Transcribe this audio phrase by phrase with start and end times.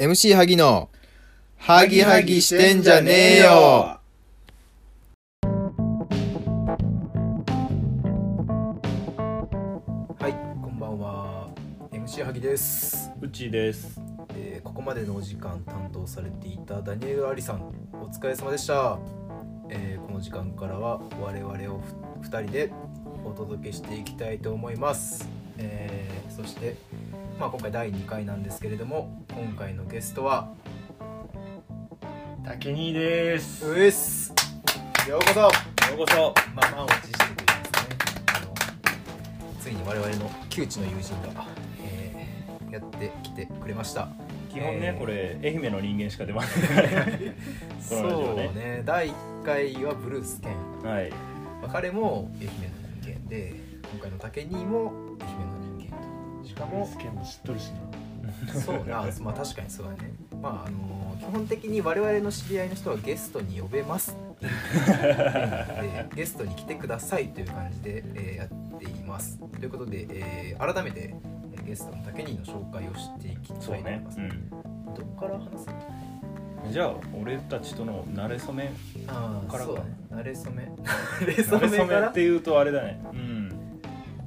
[0.00, 0.90] MC 萩の
[1.56, 3.48] ハギハギしてんじゃねえよ。
[3.50, 4.00] は
[10.28, 10.32] い
[10.62, 11.48] こんばんは。
[11.90, 14.00] MC 萩です、うちです。
[14.36, 17.62] えーここまでのお時間担当されていたダニエル・アリさん
[18.00, 19.00] お疲れ様でした、
[19.68, 21.80] えーこの時間からは我々を
[22.22, 22.72] ふ2人で
[23.24, 25.28] お届けしていきたいと思います、
[25.58, 26.76] えーそして、
[27.38, 30.48] まあ、今回第2回なんですけれども今回のゲストは
[32.44, 33.66] 竹兄です。
[33.68, 34.32] うえっす
[35.08, 35.48] ようこそよ
[35.94, 36.34] うこそ。
[36.54, 37.96] まあ満を持してというですね
[38.34, 41.46] あのついに我々の旧知の友人が、
[41.82, 44.08] えーやってきてくれました
[44.52, 46.62] 基本ね、えーこれ愛媛の人間しか出ません。
[46.64, 46.74] こ
[47.80, 51.10] そうねね第1回はブルースケン、はい。
[51.62, 52.56] まあ、彼も愛媛の
[53.02, 53.54] 人間で
[53.92, 55.57] 今回の竹兄も愛媛の
[56.48, 57.70] しかもスケンも知っとるし
[58.54, 71.14] なそうあまあ確かにそうだねまああの基本的に我々の知り合いの人はゲストに呼べますっていうでゲストに来てくださいという感じで、えーやっていますということで、えー改めて
[71.52, 74.12] えーゲストの竹兄の紹介をしていきたそうねいと思いま。
[74.12, 74.50] す、うん。
[74.94, 75.68] どこから話す
[76.72, 78.70] じゃあ俺たちとの馴れ初め。
[79.08, 82.00] ああからかそうだね 慣れ初め慣れ馴れ初め初から？
[82.02, 83.00] めっていうとあれだね。
[83.12, 83.52] うん。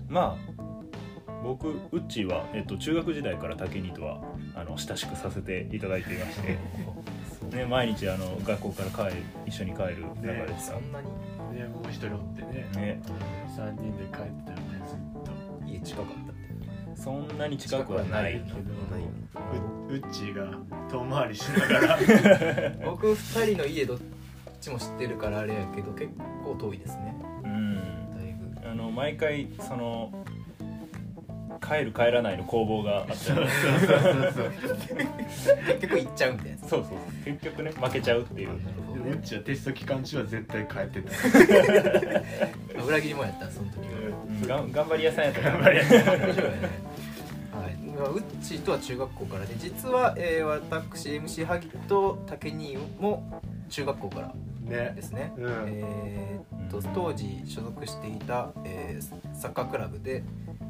[0.10, 0.51] まあ。
[1.44, 4.22] 僕うっちーは、えっと、中学時代から竹兄とは
[4.56, 11.08] あの親しくさせていただいていまして、ね、毎日あの学校から帰る一緒に帰る流れでさ、そんなに
[11.58, 13.02] でもう一人おってねね、
[13.58, 15.32] 3人で帰ってたよねずっと。
[15.68, 17.02] 家近かったって。
[17.02, 18.34] そんなに近くはない。
[18.34, 18.70] けど
[19.90, 20.58] ううっちーが
[20.90, 22.00] 遠回りしながら。
[22.86, 24.00] 僕二人の家どっ
[24.60, 26.10] ちも知ってるからあれやけど結
[26.44, 27.16] 構遠いですね。
[27.44, 27.76] うん。
[28.12, 28.70] だいぶ。
[28.70, 30.12] あの毎回その
[31.62, 33.26] 帰る帰らないの攻防があった結
[35.82, 36.68] 局行っちゃうみたいな。
[36.68, 38.50] そうそう結局ね負けちゃうっていう。
[38.50, 42.84] うっちーはテスト期間中は絶対帰ってた。
[42.84, 43.84] 裏切りもやったその時は。
[44.28, 44.48] うん。
[44.48, 46.70] がん頑張り屋さんやった頑張り屋面白いよね。
[47.54, 47.76] はい。
[47.76, 54.94] まあウッチーとは中学校からで実は、えー、私 MC 萩と竹兄も中学校からね。
[54.96, 55.46] ですね、うん。
[55.68, 59.04] えーっと当時所属していた、えー
[59.36, 60.24] サッカークラブで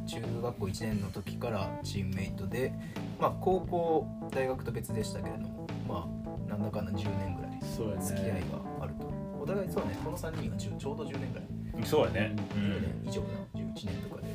[0.06, 2.74] 中学校1年の時からチームメイトで、
[3.20, 6.08] まあ、高校大学と別でしたけれどもま
[6.48, 9.06] あなんだかんだ10年ぐらい付き合いがあると、
[9.42, 12.36] お互いそうねこの3人は10ちょうど10年ぐらい、そうやね。
[12.56, 12.82] う10ん。
[12.82, 14.28] 年以上な11年とかで。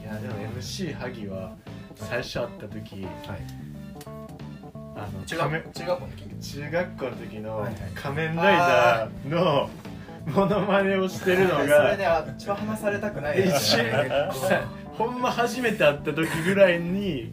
[0.00, 1.56] いやでも MC 萩は
[1.96, 3.08] 最初会った時はい。
[4.96, 6.34] あの中学中学校の時？
[6.40, 9.70] 中学校の時の仮面ライダーの
[10.26, 13.84] モノマネをしてるのそれがであ一番話されたくないやつ一瞬。
[13.84, 14.08] 結
[14.48, 17.32] 構ほんま初めて会った時ぐらいに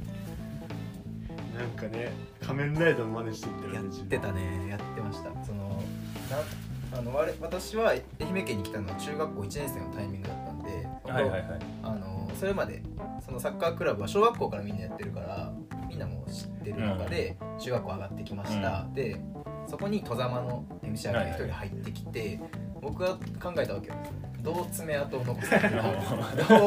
[1.58, 4.68] なんかね仮面ライダーの真似してったやよねってたね。
[4.70, 5.32] やってました。
[5.44, 5.82] その
[6.30, 10.70] なあの我私は愛媛県に来たのは中学校1年生のタイミングだったんで、
[11.12, 11.60] はいはいはい。
[11.84, 12.84] あのそれまで
[13.26, 15.52] そのサッカークラブは小学校からみんなやってるから
[15.90, 19.20] みんなもう知ってる中で中学校上がってきました、で
[19.68, 22.40] そこに戸様の MC が一人入ってきて、
[22.82, 23.96] 僕は考えたわけよ。
[24.42, 25.60] どう爪痕を残すか。
[26.48, 26.58] ど。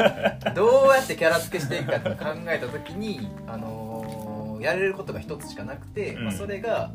[0.51, 4.29] うどうやってキャラ付けしていくかって考えた時に、あのー
[4.61, 6.25] やれることが一つしかなくて、うん。
[6.25, 6.91] まあ、それが、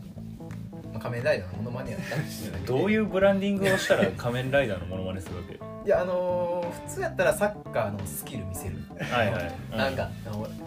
[0.91, 5.53] まあ、仮面ライダーのモノマネやったんですよどういうブランディングをしたら 仮面ライダーのモノマネするわけ？
[5.55, 9.77] いやあのー普通やったらサッカーのスキル見せる、はいはい、うん。
[9.77, 10.09] なんか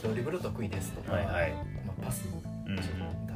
[0.02, 1.52] ドリブル得意ですとか、はいはい。
[1.86, 2.24] まあ、パス
[2.66, 2.76] うんうん。
[2.78, 2.82] 出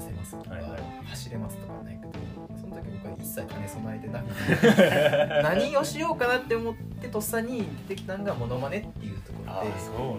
[0.00, 0.80] せますとか、はいはい。
[1.06, 2.12] 走れますとかはないけど
[2.60, 9.64] その時僕は一切兼ね備えてなくて 何をしようかなって思ってとっさに出てきたのがモノマネっていうところでまあ、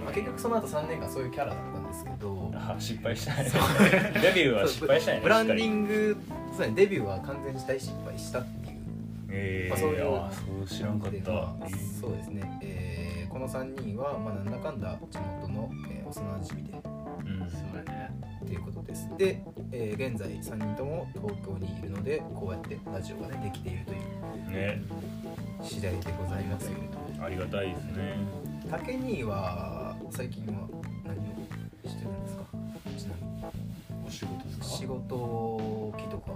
[0.07, 3.49] だ結局その後3年間そういうキャラだったんですけどあ失敗したね。
[4.21, 6.17] デビューは失敗したねブランディング
[6.57, 8.77] そうねデビューは完全に大失敗したっていうり
[9.29, 11.67] えまあそういうそう知らんかっでた、まあ
[11.99, 13.01] そうですね、えー
[13.31, 17.49] この3人は、まあ、なんだかんだ地元の、えー幼馴染でうん。
[17.49, 18.11] そうやね。
[18.43, 19.07] っていうことです。
[19.17, 24.81] で、えー現在3人とも東京にいるのでこうやってラジオがねできているというね。
[25.63, 26.71] 次第でございます
[27.21, 28.15] ありがたいですね。
[28.69, 30.67] 竹兄は最近は
[31.05, 32.43] 何をしてるんですか？
[32.97, 33.43] ちなみに。
[34.07, 34.65] お仕事ですか？
[34.65, 36.31] 仕事期とか。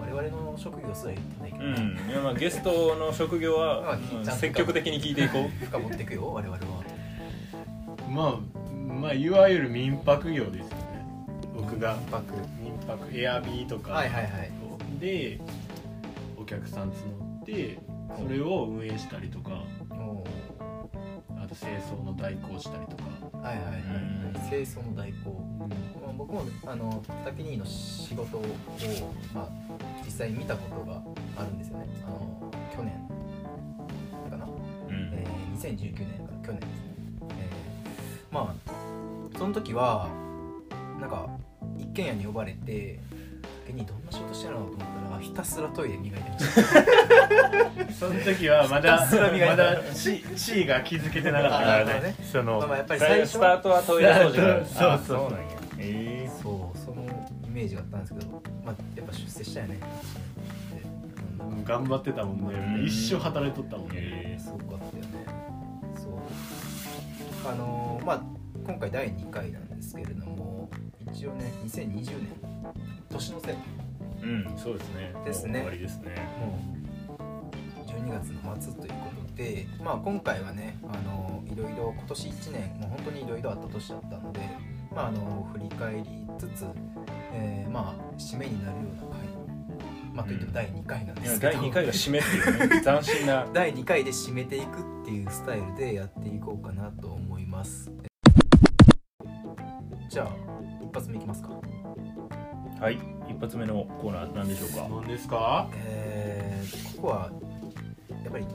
[0.00, 2.10] 我々の職業すら言ってないけど、うん。
[2.10, 4.30] いやまあゲストの職業は、 まあうんちゃんと。
[4.32, 5.48] 積極的に聞いていこう。
[5.66, 6.60] 深掘っていくよ我々は。
[8.08, 8.55] まあ
[9.06, 11.06] まあいわゆる民泊業ですよね。
[11.54, 13.92] 僕がバック民泊エアビーとか。
[13.92, 14.50] はいはいはい。
[14.98, 15.40] で
[16.36, 17.78] お客さん募って
[18.18, 19.62] それを運営したりとか。
[19.92, 20.24] お
[21.40, 23.04] あと清掃の代行したりとか。
[23.32, 24.48] ーはいはいはい、うん。
[24.50, 25.30] 清掃の代行、
[26.02, 28.42] まあ、僕もあの竹兄の仕事を、
[29.32, 29.48] まあ、
[30.04, 31.00] 実際に見たことが
[31.36, 31.86] あるんですよね。
[32.04, 32.92] あの去年
[34.28, 34.48] かな、う
[34.90, 35.10] ん。
[35.14, 36.94] えー2019年から去年ですね、
[37.38, 38.85] えーまあ
[39.36, 40.08] その時は
[41.00, 41.28] なんか
[41.78, 43.00] 一軒家に呼ばれて
[43.66, 44.66] 竹兄どんな仕事してるの？
[44.66, 44.78] と思っ
[45.10, 47.92] たらひたすらトイレ磨いてました。
[47.92, 52.00] その時はまだまだ地地位が気づけてなかったからね。
[52.00, 52.14] ね。
[52.32, 54.90] そのまあまあやっぱり最最初初スタートはトイレ掃除から そうそう。
[54.90, 55.46] あそうなんや。
[55.78, 57.02] えそうその
[57.46, 58.30] イメージがあったんですけど、
[58.64, 59.78] まあ、やっぱ出世したよね。
[61.64, 62.76] 頑張ってたもんね。
[62.78, 63.94] うん一生働いとったもんね。
[63.96, 65.26] えすごかったよね。
[65.96, 67.50] そう。
[67.50, 68.22] あのーまあ
[68.66, 70.68] 今回第2回なんですけれども
[71.12, 72.56] 一応ね2020年
[73.08, 73.52] 年の瀬。
[73.52, 73.58] も
[74.22, 75.14] うんそうですね。
[75.24, 75.52] ですね。
[75.52, 76.14] もう終わりですね。
[77.20, 78.96] う12月の末というこ
[79.28, 84.40] とでまあ今回はねあのーいろいろ今年1年もう本当にいろいろあった年だったので
[84.92, 86.02] まああの振り返り
[86.36, 86.66] つつ、
[87.32, 89.28] えーまあ締めになるような回
[90.12, 93.46] まあといっても第2回なんですけど、第2回が締めっていうね斬新な。
[93.54, 97.90] 第2回で締めていくっていうスタイルでやっていこうかなと思います
[100.16, 100.28] じゃあ
[100.82, 101.50] 一発目いきますか。
[102.80, 102.98] はい
[103.28, 104.88] 一発目のコーナー何でしょうか。
[104.88, 105.68] 何ですか？
[105.74, 107.30] えー、ここは
[108.24, 108.46] やっぱりい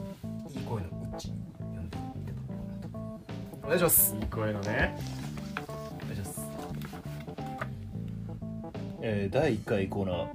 [0.60, 3.19] い声のうちに読んでいってたかな
[3.60, 4.16] とお願いします。
[4.16, 4.98] いい声のね。
[6.02, 6.42] お願いします。
[9.04, 10.28] えー第1回コーナー、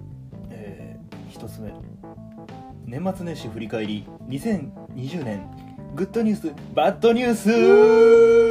[0.50, 1.72] えー、1つ目。
[2.84, 5.44] 年末年始振り返り2020年
[5.96, 7.48] グッドニュースバッドニュース。
[7.48, 8.45] グ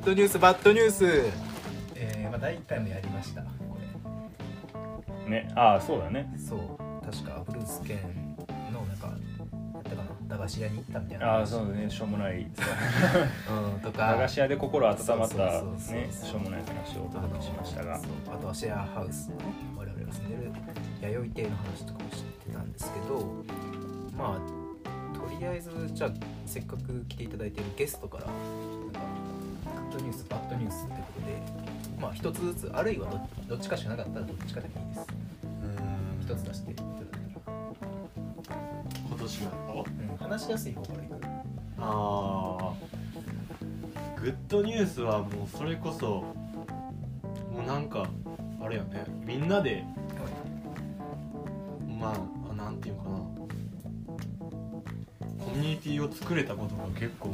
[0.00, 1.04] ッドニュースバッドニュース
[1.94, 3.42] えー、まあ第1回もやりました。
[3.42, 3.48] こ
[5.26, 5.30] れ。
[5.30, 5.52] ね。
[5.54, 6.32] ああそうだね。
[6.38, 6.60] そう。
[7.04, 7.98] 確かブルース県
[8.72, 10.36] のなんかやったかな。
[10.36, 11.90] 駄菓子屋に行ったみたいなああそうだね。
[11.90, 12.40] しょうもない。
[12.48, 14.12] うんとか。
[14.12, 15.28] 駄菓子屋で心温まったね
[16.10, 18.00] しょうもない話をお届けしましたが。
[18.32, 19.30] あとはシェアハウス
[19.76, 20.52] 我々が住んでる
[21.02, 23.44] 弥生邸の話とかも知ってたんですけど
[24.16, 26.10] まあとりあえずじゃあ
[26.46, 28.24] せっかく来ていただいているゲストから
[29.90, 31.42] ッドニュースバッドニュースってことで
[32.00, 35.06] まあ一つずつあるいはどどっちかしかなかったらどっちかでもいいです。
[36.22, 37.56] 一つ出していただいたら、
[39.08, 41.14] 今年のうん、話しやすい方からいく？
[41.78, 48.08] あーグッドニュースはもうそれこそもうなんか
[48.62, 49.04] あれよね。
[49.26, 49.84] みんなで
[51.98, 52.14] ま
[52.50, 53.10] あなんていうかな。
[55.44, 57.30] コミュニティを作れたことが結構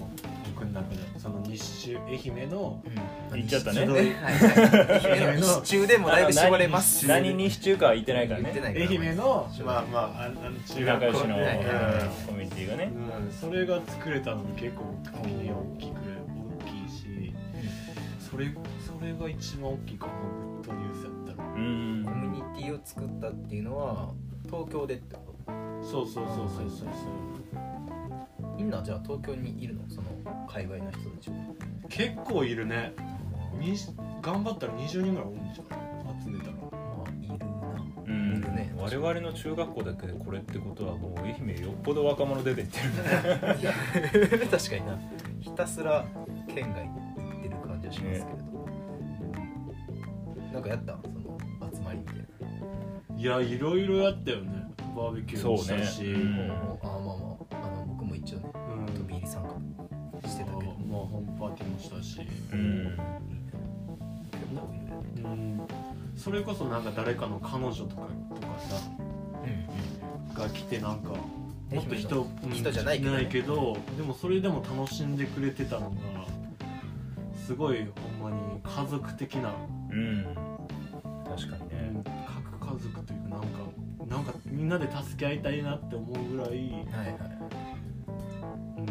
[0.56, 3.36] 僕の中でその日中愛媛のうん。
[3.36, 3.80] 言っちゃったね。
[3.80, 7.00] 日中はいはい愛媛の日中でもだいぶ絞れます。
[7.00, 8.44] し何にし中かは言ってないからね。
[8.44, 11.56] 言ってない愛媛のまあまあああの中学校仲良しの、はいはい。
[11.56, 11.64] うん
[12.26, 12.90] コミュニティがね。
[12.94, 15.94] うん、それが作れたの結構僕的には大きく
[16.62, 17.34] 大きいし
[18.18, 18.46] それ
[18.80, 20.18] それが一番大きいかなグ
[20.62, 21.48] ッドニュースやったら。
[21.48, 22.04] うん。
[22.04, 24.14] コミュニティを作ったっていうのは
[24.46, 25.52] 東京でってこと？
[25.82, 26.88] そうそうそうそうそう
[28.56, 29.82] みんなじゃあ東京にいるの？
[29.88, 30.08] その
[30.48, 31.36] 界隈の人たちは。
[31.88, 32.92] 結構いるね。
[33.58, 33.74] に
[34.22, 37.46] 頑張ったら20人ぐらいおるんじゃん集めたらまあいるな。
[38.06, 38.74] うんいるね。
[38.76, 42.90] 我々の中学校だけでこれってことはもう愛媛よっぽど若者出てってる。
[44.48, 44.98] 確かにな。
[45.40, 46.04] ひたすら
[46.54, 46.90] 県外に
[47.30, 48.44] 行ってる感じはしますけれど、
[50.52, 50.98] なんかやった？
[51.02, 51.38] その
[51.74, 52.24] 集まりみたいな。
[53.18, 54.66] いやいろいろやったよね。
[54.94, 55.96] バーベキューもしたし。
[55.96, 56.12] そうね。
[56.14, 56.50] うん。
[56.82, 56.95] あ
[62.22, 62.28] し。
[62.52, 62.98] うん。
[65.16, 65.60] うん、
[66.16, 68.80] それこそなんか誰かの彼女とかとかさ
[70.34, 73.28] が来てなんかもっと人うん人じゃないけどね。
[73.30, 75.96] けどでもそれでも楽しんでくれてたのが
[77.34, 77.86] すごい
[78.20, 79.52] ほんまに家族的な、
[79.90, 80.24] うん。
[81.24, 82.02] 確かにね。
[82.58, 83.46] 核家族というかなんか
[84.08, 86.66] なんかみんなで助け合いたいなって思うぐらい、はいはい。
[88.78, 88.86] うん、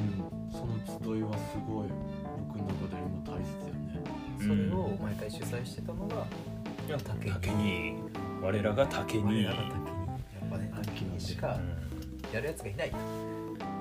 [0.51, 0.77] その
[1.15, 1.88] 集いはすごい。
[1.88, 2.25] 僕
[2.65, 4.01] の中で今大切よね。
[4.39, 6.25] それを毎回主催してたのが
[6.88, 7.95] いや竹竹に。
[8.41, 9.45] 我らが竹に。
[9.45, 9.84] 我らが竹に。
[9.84, 11.60] やっぱね竹にしか
[12.34, 12.91] やるやつがいない。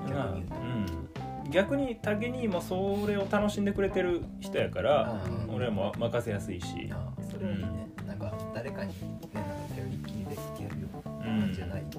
[0.08, 1.50] 逆に言うとうん。
[1.50, 5.54] 逆に竹にもそれを楽しんでくれてる人やからうん。
[5.54, 6.90] 俺らも任せやすいし。
[6.92, 8.94] ああそれはいいね、なんか誰かにね
[9.34, 11.90] なんか頼りっきりでやるような感じじゃないな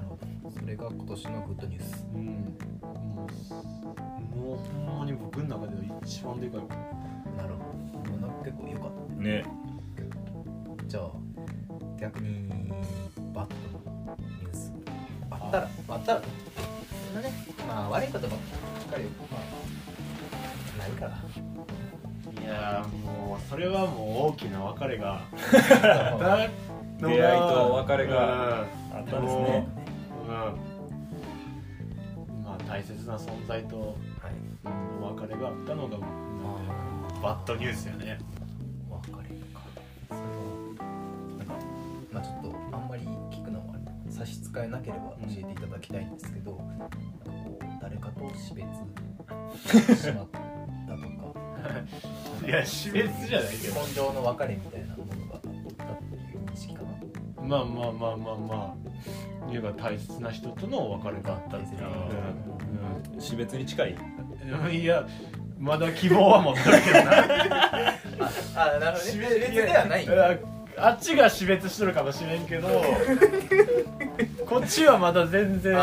[0.00, 0.50] るほど。
[0.50, 2.06] それが今年のグッドニュース。
[2.14, 2.24] うん。
[3.14, 3.28] もう
[4.38, 6.60] もうほんまに僕の中では一番でかい
[7.36, 8.16] なるほど。
[8.18, 9.22] なんか結構良かった。
[9.22, 9.44] ね。
[10.86, 11.10] じゃあ
[12.00, 12.48] 逆に
[13.34, 14.72] バッドのニュース。
[15.30, 15.96] あったらあ。
[15.96, 16.22] ったら。
[17.06, 17.32] そんなね。
[17.66, 18.38] まあ悪いことばっ
[18.90, 19.04] かり。
[19.04, 21.18] よ、まあ、ないから。
[22.42, 25.20] いやーもうそれはもう大きな別れが。
[25.20, 25.28] あっ
[25.90, 26.48] たのが
[26.98, 28.60] 出会いと別れが
[28.92, 28.96] うん。
[28.98, 29.68] あったんですね。
[30.24, 30.32] うん。
[30.32, 30.67] まあ
[32.78, 33.96] 大切な存在と
[35.02, 35.98] お別れがあったのが
[37.20, 38.20] バッドニュースやね。
[38.88, 39.14] お別れ
[39.52, 39.62] か。
[40.10, 40.24] それは
[41.38, 41.54] なんか
[42.12, 43.02] まあちょっとあんまり
[43.36, 43.74] 聞くのは
[44.08, 48.64] 差し支えなければ教えていただきたいんですけど、なんかこう誰かと死別
[49.80, 52.46] してしまったとか。
[52.46, 53.74] いや死別じゃないけど。
[53.74, 57.42] 本情の別れみたいなものがあったっていう認識かな。
[57.42, 58.98] まあまあまあまあまあ。
[59.52, 61.80] いうか大切な人とのお別れがあったっていう
[63.18, 63.96] 死別に近い。
[64.72, 65.06] いや
[65.58, 67.10] まだ希望は持ってるけどな。
[68.54, 69.10] あなるほどね。
[69.10, 70.08] 死別ではない。
[70.08, 70.36] あ
[70.80, 72.68] あっちが死別しとるかもしれんけど
[74.46, 75.74] こっちはまだ全然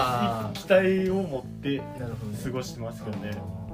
[0.53, 2.37] 期待を持ってなるほどね。
[2.41, 3.31] 過ごしてますけどね。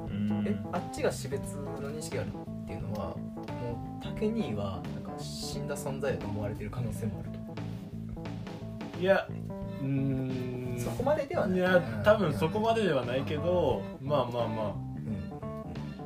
[0.10, 0.44] うん。
[0.48, 2.32] えあっちが死別の認識がある
[2.64, 9.28] っていうのはもう竹兄はなんか死んだ存在だと思われてる可能性もあるいや
[9.82, 10.30] うーん。
[10.30, 11.58] とそこまでではない。
[11.58, 14.76] いや多分そこまでではないけどまあまあま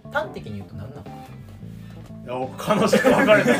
[0.06, 0.12] うん。
[0.12, 1.04] 端的に言うと何なの？
[1.08, 1.10] あ
[2.26, 3.54] いや彼女と別れた。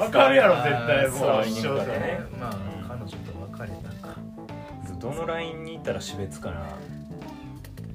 [0.00, 1.46] 分かるやろ絶対もう。
[1.46, 1.90] 一緒だね。
[1.98, 2.54] ねまあ
[2.88, 3.16] 彼女と
[3.52, 4.14] 別れたか。
[5.00, 6.76] どのラインに行ったら死別かな。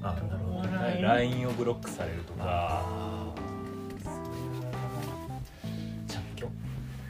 [0.02, 1.02] あなるほどライン？
[1.02, 2.82] ラインをブロックされるとか。
[6.08, 6.48] 着去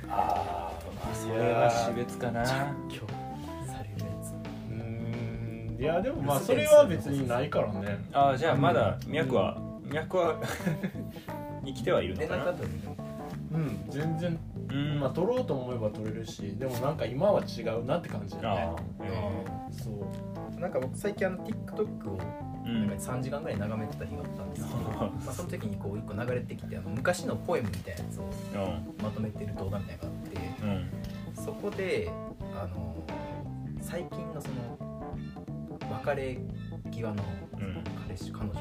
[0.09, 2.45] ああそれは死別かな。
[2.45, 3.01] 着
[5.79, 7.99] いやでもまあそれは別にないからね。
[8.13, 10.41] ああじゃあまだ脈は脈は
[11.65, 12.45] 生きてはいるの連かな
[13.53, 14.39] うん全然。
[14.69, 15.01] うん。
[15.01, 18.49] まあ取ろうと思えば取れるしでもなんか今は違うなって感じだね。
[18.49, 19.73] ああえ。
[19.73, 20.61] そう。
[20.61, 22.19] なんか僕最近あの TikTok を
[22.67, 31.45] えなんか3時間ぐらい眺めてた日があったんですけど、まあ、その時にこう一個流れてきてあの昔のポエムみたいなやつをうんまとめてる動画みたいなのがあってうん。
[31.45, 32.11] そこで
[32.61, 32.97] あの
[33.81, 34.96] 最近のその
[36.05, 36.39] 別れ
[36.91, 37.23] 際の
[37.59, 37.85] うん。
[38.07, 38.61] 彼氏彼女の、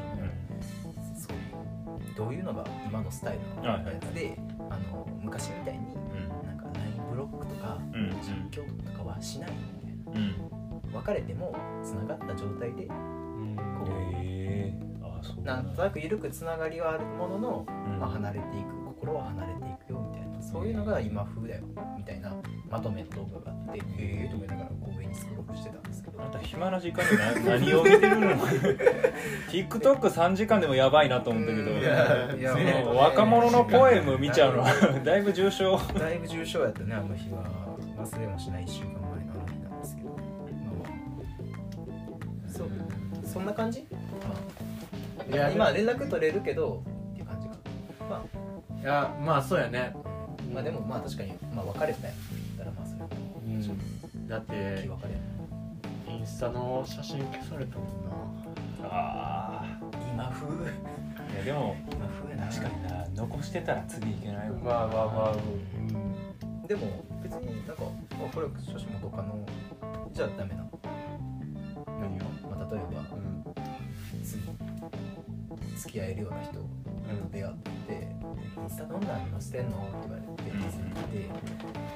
[1.15, 4.37] そういうどういうのが今のスタイルのやつで、
[4.69, 5.95] あの昔みたいに
[6.43, 7.79] なんか LINE ブロックとか
[8.51, 9.51] 実況とかはしない
[9.81, 10.19] みたいな。
[10.19, 10.91] うん。
[10.93, 13.55] 別れてもつながった状態でうん。
[13.55, 15.37] こへえああそう。
[15.41, 17.99] うなんとなく緩くつながりはあるものの、うん。
[17.99, 21.63] まあ、離れていく心は離れていくよみたいなそういうのが今風だよ
[21.97, 22.33] みたいな
[22.75, 26.21] まとめの動画があってええー、と思いながらこう上にスクロールしてたんですけど。
[26.21, 28.35] あんた暇な時間にな何を見てるの？
[29.49, 31.71] TikTok3 時間でもやばいなと思ったけど。
[31.71, 32.53] いやいや
[32.83, 34.63] 若者のポエム見ちゃうの。
[34.63, 34.73] は
[35.05, 35.77] だいぶ重症。
[35.97, 37.45] だいぶ重症やったねあの日は。
[37.97, 40.09] 忘れもしない1週間前のあの日なんですけど。
[40.09, 40.85] まあま
[42.49, 42.51] あ。
[42.51, 42.67] そう
[43.25, 43.97] そんな感じ、ま
[45.23, 47.55] あ、いや今連絡取れるけどっていう感じか。
[48.09, 48.21] ま
[48.81, 49.95] いやまあそうやね。
[49.95, 49.99] あ
[50.53, 52.13] まあでもまあ確かにまあ別れたや
[54.27, 54.89] だっ気て
[56.09, 57.87] インスタの写真消されたもん
[58.83, 59.63] あ
[60.13, 60.47] 今風。
[60.47, 63.07] あいやでも今風やな確かにな。
[63.15, 65.31] 残してたら次いけないもんなまあまあまあ。
[65.33, 66.67] うん。
[66.67, 69.45] でも別になんかあこれ写真元カノ
[70.13, 70.61] じゃあダメな。
[70.63, 70.69] の、
[71.99, 73.43] 何がまあ、例えばうん。
[74.23, 74.41] 次
[75.77, 76.59] 付き合えるような人
[77.17, 77.55] と出会っ
[77.87, 78.07] て
[78.61, 80.85] 「インスタどんなの載せてんの?」って言われてうん見せて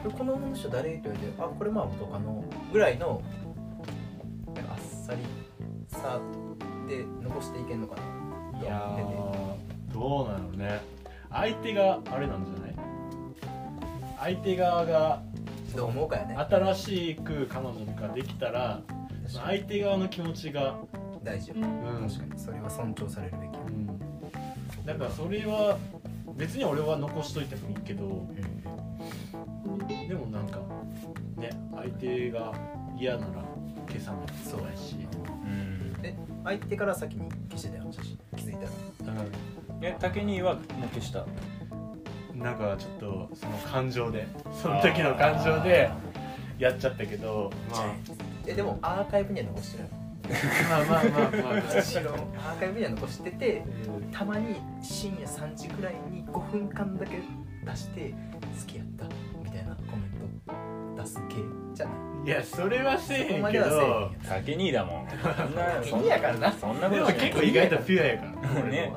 [0.10, 3.22] でこの女の人誰?」って言われて「あこれまあ元カノ」ぐらいの
[4.70, 5.20] あっさり
[5.88, 6.20] さ
[6.88, 9.44] で残していけんのかないやと思ってて。
[9.92, 10.80] ーどうなのね。
[11.32, 12.76] 相手があれなんじゃない？
[14.20, 15.22] 相手側が
[15.76, 16.36] どう思うかやね。
[16.36, 18.82] 新しく彼女ができたら
[19.28, 22.08] 相手側の気持ちが、に大事よ、うん。
[22.08, 22.40] 確かに。
[22.40, 23.89] それは尊重されるべきようん、
[24.86, 25.78] だからそれは
[26.36, 28.28] 別に俺は残しといてもいいけど
[30.08, 30.60] でもなんか
[31.38, 32.54] ね相手が
[32.98, 33.44] 嫌なら
[33.88, 34.96] 消さないとそうやし、
[35.44, 38.18] うんで相手から先に消してたよ写真。
[38.36, 39.24] 気づいたら。
[39.82, 41.26] え竹兄はもう消した？
[42.34, 44.26] うん、なんかちょっとその感情で
[44.62, 45.90] その時の感情で
[46.58, 47.94] やっちゃったけどまあ。
[48.48, 49.90] えでもアーカイブには残してる
[50.70, 51.42] まあまあまあまあ。
[51.44, 53.64] まあ後ろアーカイブには残してて
[54.12, 57.20] たまに深夜3時くらいに5分間だけ
[57.66, 58.16] 出して好
[58.68, 59.06] きやった
[59.44, 61.36] みたいなコメント出す系
[61.74, 61.96] じゃない。
[62.26, 63.66] いやそれはせえへんけど。
[63.66, 67.30] や竹兄だもんそんな竹兄やからなそんなこでもとしない。
[67.32, 68.92] 結構意外とピュアやからね。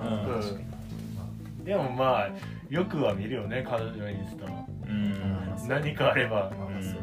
[1.64, 2.28] でもまあ
[2.68, 4.66] よくは見るよね彼女のインスタは
[5.68, 7.00] 何かあればまあまあそう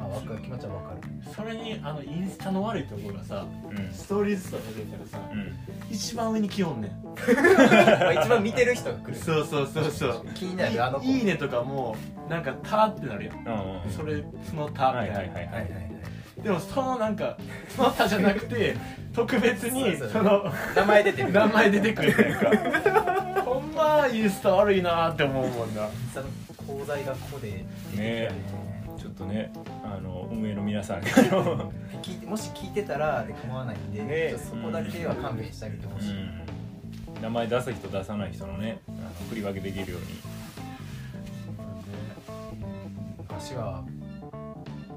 [0.00, 0.40] まあ分かる。
[0.42, 0.99] 気持ちは分かる
[1.34, 3.92] それにあのインスタの悪いところがさうん。
[3.92, 5.54] ストーリーズとか出てたらさうん。
[5.90, 7.04] 一番上に来よんねん。
[7.04, 9.14] まあ一番見てる人が来る。
[9.16, 10.26] そうそうそうそう。
[10.34, 11.04] 気になるあの子。
[11.06, 11.96] いいいねとかも
[12.28, 13.36] なんか「た」ってなるやん。
[13.36, 15.90] うんうんそれその「た」みはいたいなはいはいはいはいはいはい。
[16.42, 17.36] でもそのなんか
[17.68, 18.76] その「た」じゃなくて
[19.14, 21.32] 特別にそうそうその名前出てる。
[21.32, 23.42] 名前出てくるやんか。
[23.42, 25.88] ほんまインスタ悪いなって思うもんな。
[26.14, 26.26] その
[26.66, 27.64] 講座がここで
[27.96, 28.59] ねちょっ
[29.20, 29.52] とね
[29.84, 34.34] あの運営の皆さん聞いてもし聞いてたら構わないんで、ね。
[34.38, 37.22] そこだけは勘弁してあげてほしい、うん。
[37.22, 38.98] 名前出す人出さない人のねあの
[39.28, 40.06] 振り分けできるように。
[43.18, 43.84] 昔は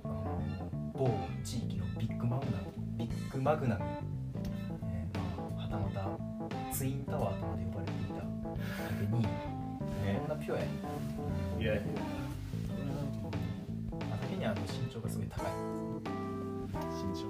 [0.03, 1.09] あの某
[1.43, 2.63] 地域のビッグマグナム
[2.97, 3.85] ビッグマグナム、
[4.83, 8.25] えーまあ、はたまたツインタワーとまで呼ばれていただ
[8.99, 9.29] けにね。
[10.27, 10.69] こんなピュアやね
[11.59, 11.73] いや
[14.43, 15.45] にあの身長がすごい高い。
[16.91, 17.27] 身長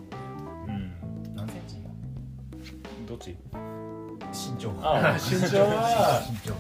[0.68, 1.36] うん。
[1.36, 1.76] 何センチ？
[1.78, 3.30] 今どっち？
[3.30, 4.72] 身長。
[4.82, 6.22] あ 身長は。
[6.28, 6.54] 身長。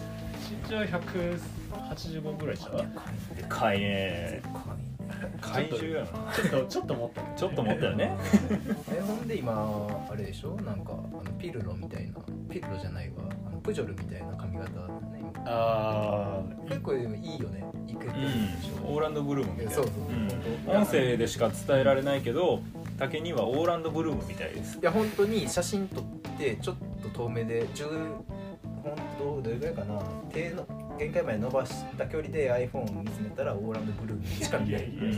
[0.54, 0.98] 身長
[2.22, 2.78] 185ぐらいちゃう
[3.36, 4.42] ででかいね。
[5.42, 7.34] 怪獣やなちょっとちょっと持ったね。
[7.38, 8.16] ちょっと思ったよね。
[8.96, 10.56] えほんで今あれでしょ？
[10.62, 12.14] なんかあのピルロみたいな。
[12.50, 13.24] ピルロじゃないわ
[13.64, 14.94] プジョルみたいな髪型だね。
[15.20, 17.10] 今あ結構いいよ
[17.50, 17.64] ね。
[17.88, 18.28] いけてるで
[18.64, 19.72] しょ、オーランドブルームみたいな。
[19.72, 20.78] そうそううん。
[20.82, 22.62] 音声でしか伝えられないけど
[23.00, 24.78] 竹にはオーランドブルームみたいです。
[24.82, 26.04] いや本当に写真撮っ
[26.38, 27.88] てちょっと遠目で10
[28.84, 30.02] 本当どれぐらいかな。
[30.32, 30.66] 手の
[31.00, 35.14] 限界まで伸ばした距離で iPhone を見つめたらオーランドブルームに近くいやいやいやい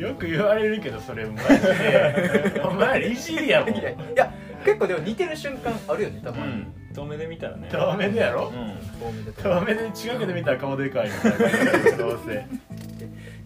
[0.00, 2.60] やよく言われるけどそれマジで。
[2.66, 3.74] お前らいじりやもん。
[3.76, 4.32] いやいや
[4.64, 7.68] 結構でも似てる瞬間あるよねたうまに、ん遠目で見たらね。
[7.70, 8.48] 遠目でやろ？
[8.48, 8.52] うん。
[8.54, 9.32] 遠目で。
[9.42, 12.32] 遠目で近くで見たら顔でかいみたいなどうせ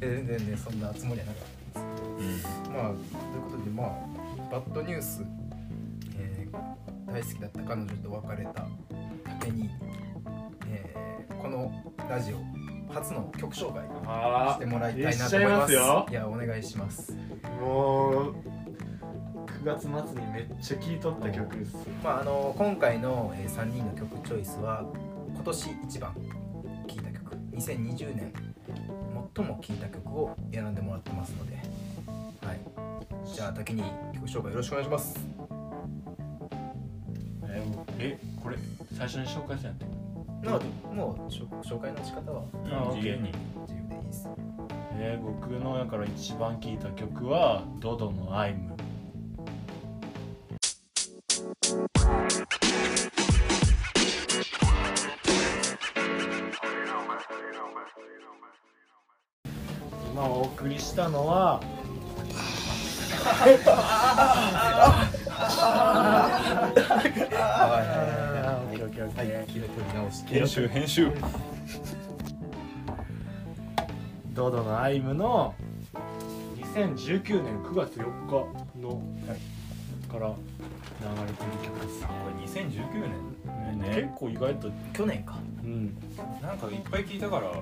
[0.02, 2.46] え全然ねそんなつもりはなかったんです。
[2.62, 2.96] けどまあという
[3.50, 5.22] ことでまあバッドニュース、
[6.18, 8.66] えー大好きだった彼女と別れた。
[9.40, 9.68] 竹に、
[10.68, 11.72] えーこの
[12.08, 15.28] ラジオ初の曲紹介あしてもらいたいなと思います。
[15.28, 16.06] しちゃいますよ。
[16.10, 17.16] いやお願いします。
[17.60, 18.34] もう
[19.60, 21.76] 9月末にめっちゃ聴いとった曲です。
[22.02, 24.86] まああの今回の、え3人の曲チョイスは
[25.34, 26.14] 今年一番
[26.88, 27.36] 聴いた曲。
[27.52, 28.32] 2020年
[29.36, 31.58] 最も聴いた曲を選んでもらってますので。
[32.42, 32.60] はい。
[33.26, 33.82] じゃあ竹に
[34.14, 35.28] 曲紹介よろしくお願いします。
[37.46, 37.62] え
[37.98, 38.56] えこれ
[38.96, 40.56] 最初に紹介したんやったま
[40.90, 43.30] あもう紹介の仕方はあ自由に。
[43.68, 44.26] 自由でいいです。
[44.94, 48.74] えー僕のやから一番聴いた曲はドドの「アイム」
[60.12, 61.60] 今お送りしたのは
[70.26, 71.12] 編集編集。
[74.32, 75.54] ドドのアイムの
[76.74, 79.02] 2019年9月4日の、
[80.10, 80.34] から流
[81.26, 85.38] れてる曲です、これ2019年結構意外と去年か。
[85.62, 85.96] うん。
[86.42, 87.52] なんかいっぱい聞いたから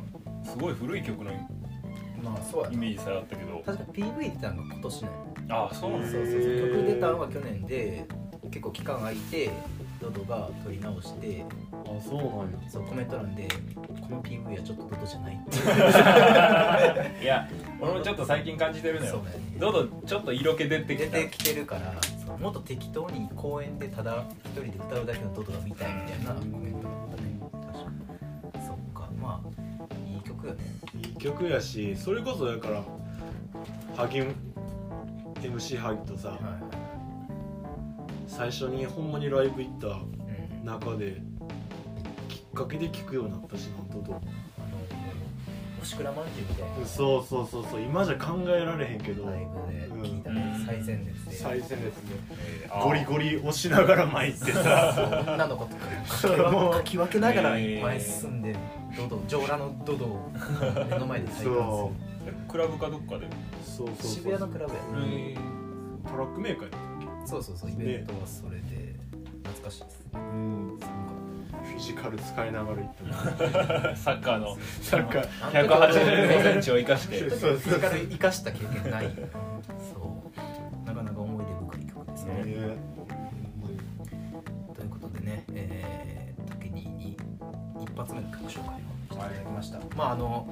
[0.45, 1.31] すごい古い曲の
[2.23, 3.63] まあそうイメージさえあったけど。
[3.65, 5.03] 確か PV 出たのが今年。
[5.03, 5.09] ね
[5.51, 6.09] ああそうなんだ。
[6.09, 6.43] そうそうそう。
[6.43, 8.05] 曲出たのが去年で
[8.51, 9.51] 結構期間空いて
[10.01, 12.27] ドドが撮り直してあそうなん
[12.63, 12.71] や。
[12.71, 13.49] そうコメント欄で
[14.01, 15.39] この PV はちょっとドドじゃないっ
[17.19, 17.25] て。
[17.25, 17.49] いや
[17.81, 19.13] 俺もちょっと最近感じてるのよ。
[19.13, 19.45] そうだよね。
[19.59, 21.19] どうぞちょっと色気出てきた。
[21.19, 21.95] 出てきてるから
[22.27, 27.08] そうもっと適当に公園でただ一人で歌うだけのドドが見たいみたいなコメント
[30.49, 32.83] 曲いい曲やしそれこそだから
[33.97, 34.23] ハギ
[35.41, 36.39] MC ハギとさはい
[38.27, 40.65] 最初にほんまにライブ行ったうん。
[40.65, 41.21] 中で
[42.29, 44.13] きっかけで聴くようになったしなんとと。
[44.13, 44.21] あの
[45.81, 46.87] おしくらまんじゅうみたいな。
[46.87, 49.27] そうそうそうそう今じゃ考えられへんけど。
[49.27, 50.67] ライブで聞いたね、うん。
[50.67, 51.37] 最前列で。
[51.37, 51.83] 最前列で。
[52.65, 55.25] えーゴリゴリ押しながら前行ってさ。
[55.35, 56.73] 女の子とか もう。
[56.75, 58.55] かき分けながらえー前進んで
[58.97, 60.33] ドド上裸のドドを
[60.91, 61.93] 目の前で体感そ
[62.49, 63.29] クラブかどっかで。
[63.65, 65.37] そうそうそうする渋谷のクラブやね、
[66.07, 68.99] トラックメーカーやったっそうそうそうイベントはそれで。
[69.45, 70.05] 懐かしいです。
[70.13, 70.79] けうん
[71.63, 72.95] フィジカル使いながら行っ
[73.91, 73.97] た。
[73.97, 74.57] サッカーの。
[74.83, 75.23] サッカー。
[75.23, 77.19] った185センチを生かして。
[77.19, 79.13] フィジカル生かした経験ない
[87.99, 90.49] 発目の曲紹介をしていただきました、まああの、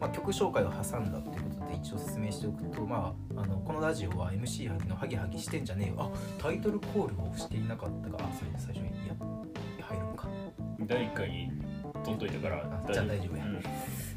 [0.00, 5.96] まあ、曲紹介を挟んだということで一応説明しておくと、まあ、あのこのラジオは MC ハギのハギハギしてんじゃねえよ。
[5.98, 9.14] あタイトルコールをしていなかったかあそれで最初にいや
[9.80, 10.28] 入るのか。
[10.80, 11.52] 第1回に
[12.04, 13.44] 取っといたからあじゃあ大丈夫や。
[13.44, 13.52] うん。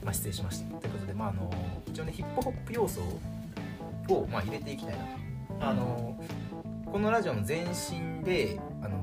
[0.04, 0.76] まあ、失礼しました。
[0.78, 1.52] ということで、まあ、あの
[1.88, 3.02] 一応ねヒップホップ要素
[4.10, 4.98] を、まあ、入れていきたい
[5.60, 6.18] なあの
[6.92, 9.00] このラジオの前身であの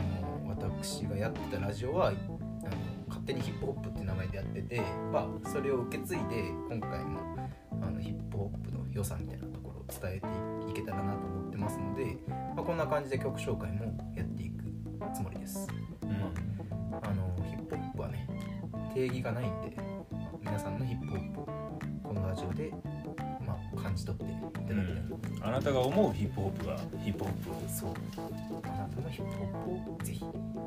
[0.49, 2.13] 私がやってたラジオは
[3.23, 4.83] 勝手にヒップホップっていう名前でやってて、
[5.13, 7.21] まあ、それを受け継いで今回も
[7.81, 12.17] あのヒップホップの良さみたいなところを伝えていけたらなと思ってますので、
[12.57, 13.85] まあ、こんな感じで曲紹介も
[14.17, 14.65] やっていく
[15.15, 15.69] つもりです。
[16.03, 16.11] うん。
[16.11, 18.29] あのヒップホップはね
[18.93, 19.77] 定義がないんで
[20.41, 21.49] 皆さんのヒップホップを
[22.03, 22.73] このラジオで、
[23.47, 25.03] まあ、感じ取っていただきたい、
[25.43, 27.33] あなたが思うヒップホップがヒップホッ
[27.67, 27.73] プ。
[27.73, 27.91] そう。
[28.65, 30.25] あなたのヒップホップをぜひ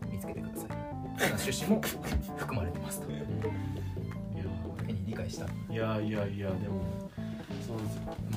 [0.09, 1.81] 見つけてくださいそんな趣旨も
[2.37, 3.11] 含まれてますと。
[3.11, 3.21] いや
[5.07, 5.45] 理解した。
[5.45, 7.09] いやいやいやでも
[7.65, 7.79] その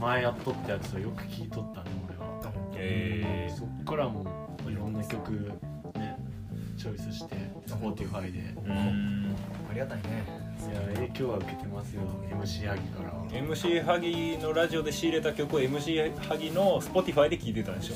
[0.01, 2.29] 前やっとったやつをよく聞いとったね俺は。
[2.81, 5.33] えそっからもういろんな曲
[5.97, 6.17] ね
[6.77, 7.37] チョイスして
[7.67, 8.38] Spotify で。
[8.71, 9.37] ん。
[9.71, 12.03] ありがたいねや影響は受けてますよ。
[12.31, 13.11] MC ヤギから。
[13.11, 17.94] は MC ハギのラジオで仕入れた曲を MC ハギの Spotify で聴いてたんでしょ。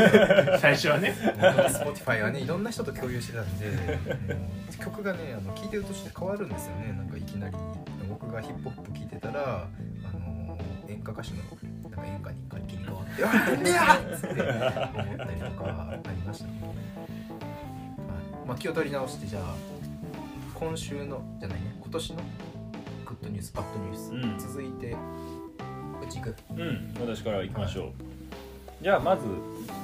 [0.58, 1.14] 最初はね。
[1.38, 4.78] Spotify はねいろんな人と共有してたんでうん。
[4.78, 6.92] 曲がねあの聴いてるとして変わるんですよね。
[6.96, 7.56] なんかいきなり。
[8.08, 9.66] 僕がヒップホップ聴いてたら
[10.04, 11.36] あの演歌歌手の
[11.82, 16.68] なんか演歌に楽器に変わって「あっいやっ!」つって思ったりとかありましたね、は
[18.44, 18.48] い。
[18.48, 19.73] まあ、気を取り直してじゃあ
[20.54, 22.16] 今週のじゃないね今年の
[23.04, 24.38] グッドニュースバッドニュース、うん。
[24.38, 24.96] 続いて
[26.02, 27.92] うち行くうん私からいきましょう、
[28.82, 29.26] じゃあまず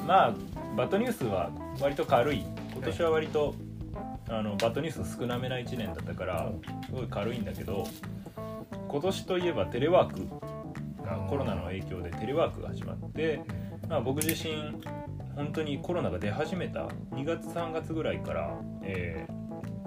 [0.06, 0.34] まあ
[0.76, 2.44] バッドニュースは割と軽い。
[2.72, 3.54] 今年は割と、
[4.28, 6.50] あのバッドニュース少なめな1年だったから
[6.86, 7.86] すごい軽いんだけど
[8.88, 10.50] 今年といえばテレワーク。
[11.10, 13.40] がコロナの影響でテレワークが始まって、
[13.88, 14.54] まあ、僕自身
[15.34, 19.39] 本当にコロナが出始めた2月3月ぐらいから、えー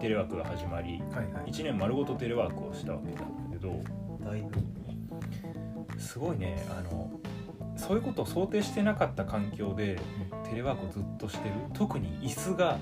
[0.03, 1.49] テレワークが始まりはいはい。
[1.49, 3.81] 1年丸ごとテレワークをしたわけなんだけど
[4.29, 7.09] だいぶすごいねあの
[7.77, 9.97] そういうことを想定してなかった環境で
[10.49, 11.55] テレワークをずっとしてる。
[11.73, 12.77] 特に椅子が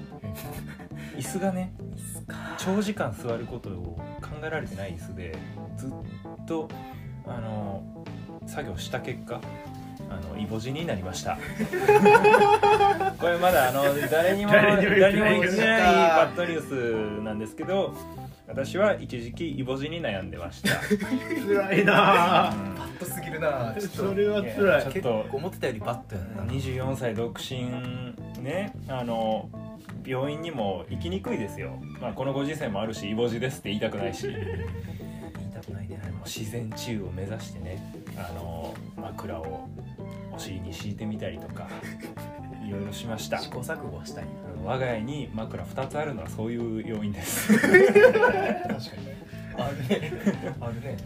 [1.16, 1.76] 椅子がね
[2.58, 5.38] 長時間座ることを考えられてない椅子で
[5.78, 5.92] ずっ
[6.48, 6.70] と
[7.28, 8.04] あの
[8.48, 9.40] 作業した結果
[10.12, 11.38] あのイボ痔になりました。
[13.18, 17.96] これまだあの誰にも誰にも言ってない誰にも言ってないバッドニュースなんですけど
[18.48, 20.72] 私は一時期イボ痔に悩んでました、
[21.48, 22.50] 辛いな。
[22.50, 22.76] うぁん。
[22.76, 23.74] バットすぎるな。
[23.80, 23.98] ちょっと。
[24.10, 24.92] それは辛い。
[24.92, 25.26] ちょっと。
[25.32, 26.52] 思ってたよりバットやな。
[26.52, 27.64] 24歳独身
[28.42, 29.50] ねあの
[30.06, 34.28] 病院にも行きにくいですよ、まあ、このご時世もあるしイボ痔ですって言いたくないし。
[34.28, 36.02] 言いたくないね。
[36.26, 37.82] 自然治癒を目指してね
[38.18, 39.70] あの枕を
[40.34, 41.68] お尻に敷いてみたりとか
[42.66, 43.40] いろいろしました。
[43.40, 44.26] 試行錯誤はしたい
[44.64, 47.54] 我が家に枕2つあるのはそういう要因です。
[47.58, 48.82] 確かに。
[49.58, 50.12] あるね。
[50.60, 50.98] あるね。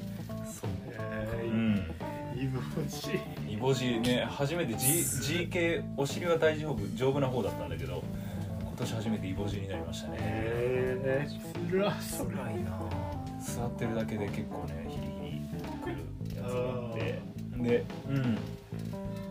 [0.46, 0.70] そう。
[0.92, 1.96] えーうん。
[2.38, 3.12] イブ欲し
[3.48, 8.04] いイボ痔ね初めて G, G 系お尻は大丈夫丈夫な方だったんだけど
[8.62, 10.18] 今年初めてイボ痔になりましたね。
[10.20, 12.78] えー、辛そう辛いな。
[13.40, 15.96] 座ってるだけで結構ねヒリヒリくる
[16.36, 17.22] やつがあって。
[17.58, 18.38] でうん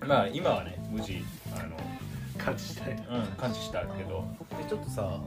[0.07, 1.77] まあ今はね無事あの、
[2.39, 4.25] 感じたいなうん、感知したけど。
[4.59, 5.21] でちょっとさ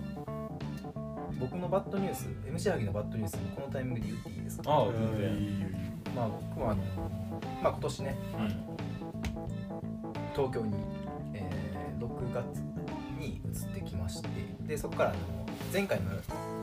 [1.40, 4.72] 僕のバッドニュース MC ハギのバッドニュースもこのタイミングで言っていいですか？
[4.72, 4.94] ああうん。
[4.94, 6.00] 全然。
[6.16, 6.82] まあ僕はあの
[7.62, 8.18] まあ今年ね
[10.36, 10.74] 東京に、
[11.34, 11.68] えー
[12.00, 12.62] 6月
[13.20, 14.30] に移ってきまして
[14.68, 15.20] でそこからあの
[15.74, 16.12] 前回の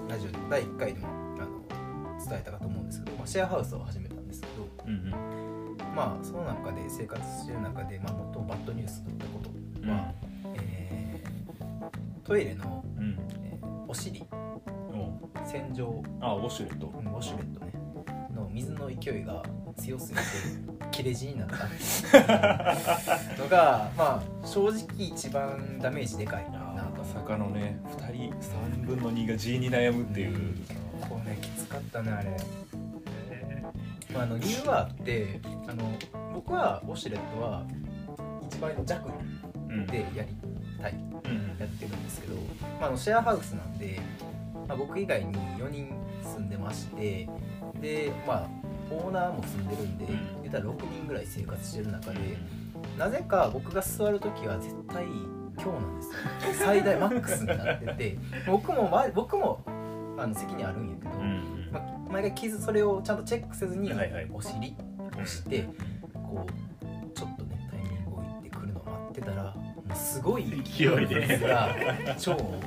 [0.08, 1.10] ラジオで第1回でもあ
[1.44, 4.52] の伝えたかと思うんですけど、まあ、シェアハウスを始めたんですけど
[4.86, 5.53] うんうん
[5.94, 9.50] まあその中で生活してる中で、まあ、最もバッドニュースだったこと。
[9.82, 9.90] うん。
[9.90, 10.12] は、
[10.56, 13.18] えートイレの、うん。
[13.42, 14.24] えーお尻。
[14.32, 16.02] お洗浄。
[16.20, 16.86] あウォシュレット。
[16.86, 17.72] うんウォシュレットね。
[18.34, 19.42] の水の勢いが
[19.76, 20.24] 強すぎて
[20.90, 21.56] 切れ死になった。
[23.40, 26.62] のがまあ正直一番ダメージでかいなあ
[26.96, 27.04] と。
[27.04, 30.54] まさかのね2人3分の2が G に悩むっていう、
[31.08, 32.36] こうねきつかったねあれ、
[33.30, 33.62] え
[34.12, 35.82] まあ、あの理由はあってあの
[36.34, 37.64] 僕はウォシュレットは
[38.48, 39.10] 一倍の弱
[39.68, 39.86] うん。
[39.86, 40.34] でやり
[40.80, 42.34] たいうんやってるんですけど、
[42.80, 44.00] まあ、あのシェアハウスなんで、
[44.68, 47.28] まあ、僕以外に4人住んでまして
[47.80, 48.48] でまあ
[48.90, 50.42] オーナーも住んでるんでうん。
[50.42, 52.18] 言ったら6人ぐらい生活してる中で
[52.98, 55.04] なぜか僕が座る時は絶対
[55.56, 56.66] 今日なんですよ。
[56.66, 59.60] 最大マックスになってて 僕も、ま、僕も
[60.18, 61.68] あの責任あるんやけど、うんうん。
[61.72, 64.28] まあ、毎回傷それをちゃんとチェックせずにはいはい。
[64.32, 64.76] お尻
[65.14, 65.68] 押して
[66.12, 69.54] こうちょっとねタイミングを置いてくるのを待ってたら
[69.94, 71.40] すごい勢いで。
[72.18, 72.60] 超を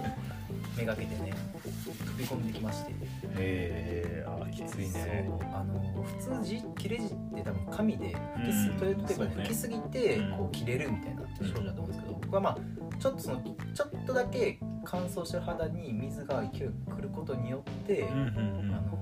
[0.78, 1.34] めがけてね
[1.64, 2.94] 飛び込んできまして。
[3.40, 5.30] えー、あきついね。
[5.54, 8.78] あの普通じ切れ字って多分紙で吹きすうん。
[8.78, 9.44] トイレットペーパーでそうね。
[9.44, 10.38] 吹きすぎてうん。
[10.38, 12.58] こう切れるみたいな症状だと思うんですけど僕はまあ
[13.00, 13.42] ちょっとその
[13.74, 19.00] ちょっとだけ乾燥してる肌に水が勢いよく来ることによって、あの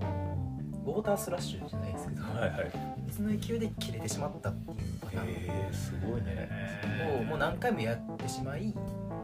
[0.85, 6.49] ウォータースラッシュじゃないですけど、はいはい水の勢いで切れてしまったっていうパターンえー、すごいね。
[7.19, 8.73] をもう何回もやってしまい、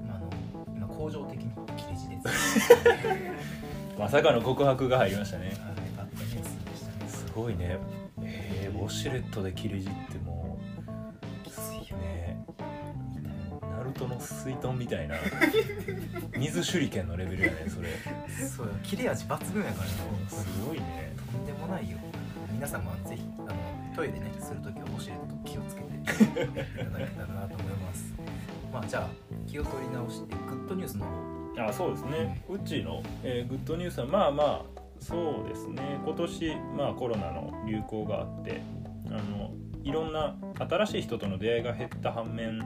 [0.08, 0.30] まあ、あの
[0.76, 2.74] 今恒常的に切れ字です。
[4.00, 5.48] まさかの告白が入りましたね。
[5.48, 5.56] はい
[5.98, 7.10] あったニュースでしたね。
[7.10, 7.78] すごいね。
[8.24, 10.60] えー、ウォシュレットで切れ字っても
[11.44, 12.44] うきついよね。
[13.78, 15.16] ナルトの水遁みたいな。
[16.38, 17.90] 水手裏剣のレベルやねそれ。
[18.48, 18.74] そうよ。
[18.84, 19.94] 切れ味抜群やからね。
[20.28, 21.14] すごいね。
[21.32, 21.98] とんでもないよ。
[22.62, 23.50] 皆さんもぜひあの
[23.96, 28.14] トイレねするときはウォシュレット気をつけていただけたらなと思います。
[28.72, 29.10] まあじゃあ
[29.50, 31.08] 気を取り直してグッドニュースの。
[31.56, 32.44] 方あそうですね。
[32.48, 36.00] うちの、えーグッドニュースはまあまあそうですね。
[36.06, 38.62] 今年、まあ、コロナの流行があって
[39.08, 42.60] あのいろんな新しい人との出会いが減った反面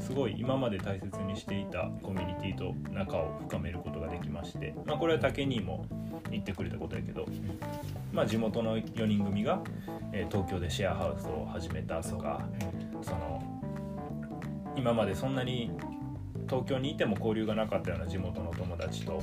[0.00, 5.86] すごい今まで大切にしていたコミュニティと仲を深めることができまして、まあ、これは竹にも
[6.30, 7.26] 言ってくれたことやけど、
[8.12, 9.60] まあ、地元の4人組が、
[10.12, 12.40] え東京でシェアハウスを始めたとか
[13.02, 13.42] その
[14.76, 15.70] 今までそんなに
[16.48, 19.22] 東京にいても交流がなかったような地元の友達と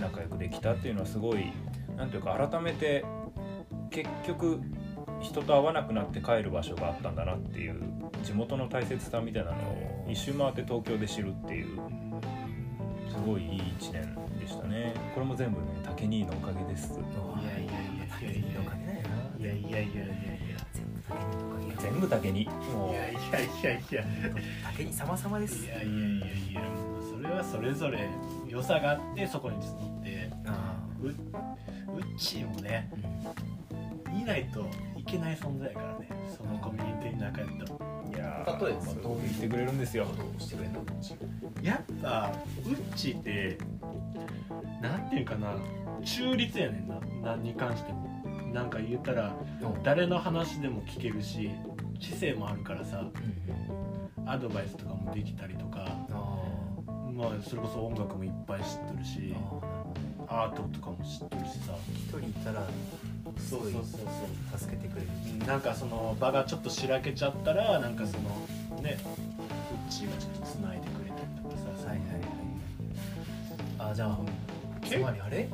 [0.00, 1.52] 仲良くできたっていうのはすごい
[1.96, 3.04] なんていうか改めて
[3.90, 4.60] 結局
[5.20, 7.80] 人と会わなくなって帰る場所があったんだなっていう
[8.24, 11.80] 地元の大切さみたいなのを一周回って東京で知るっていう
[13.08, 14.94] すごいいい一年でしたね。
[15.14, 16.92] これも全部ね竹兄のおかげです。
[16.92, 16.96] い
[17.46, 19.02] やいやい竹やいやいやにのおかげだよ
[19.38, 19.52] ないや。
[19.52, 20.58] いやいやいやいや
[21.78, 23.20] 全部竹にもいやいやい
[23.62, 24.04] やいや。
[24.64, 25.64] 竹に様々です。
[25.64, 26.60] いやいやいやいや。
[26.62, 28.08] もうそれはそれぞれ
[28.46, 30.30] 良さがあってそこに集って。
[30.46, 31.14] あううっ
[32.16, 32.90] ちーもね
[34.18, 36.08] いないといけない存在やからね。
[36.36, 37.74] そのコミュニティの中やったら。
[37.74, 40.04] ういや例えばそう言ってくれるんですよ。
[40.04, 40.84] どうしてくれんの
[41.62, 42.32] やっぱ
[42.66, 43.58] うっちーって
[44.80, 45.56] なんていうかな
[46.04, 47.00] 中立やねんな。
[47.22, 48.10] 何に関しても。
[48.52, 49.34] なんか言ったら
[49.82, 51.50] 誰の話でも聞けるし
[51.98, 53.04] 知性もあるからさ。
[54.24, 55.84] アドバイスとかもできたりとか。
[56.10, 56.38] あ
[57.12, 59.34] まあそれこそ音楽もいっぱい知ってるし。
[60.28, 61.74] アートとかも知ってるしさ。
[61.92, 62.66] 一人いたら
[63.38, 64.00] すごいそうそうそう
[64.52, 64.58] そう。
[64.58, 65.08] 助けてくれる。
[65.46, 68.22] なんかその場がちょっとしらけちゃったらなんかその
[68.82, 69.06] ねう
[69.90, 71.88] っちーがちょっとつないでくれたりとかさ。
[71.88, 72.18] はいはいはい
[73.90, 74.18] あじゃあ
[74.86, 75.42] つまりあれ？
[75.42, 75.48] う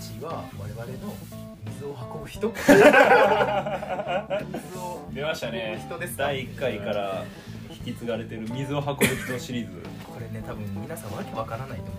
[0.00, 0.92] ちは我々の
[1.66, 2.50] 水を運ぶ人？
[2.50, 2.60] 水
[4.78, 5.82] を出ましたね。
[5.86, 7.24] 人です第1回から
[7.70, 9.78] 引き継がれてる水を運ぶ人シリーズ。
[10.06, 11.94] これね多分皆さんわけわからないと思う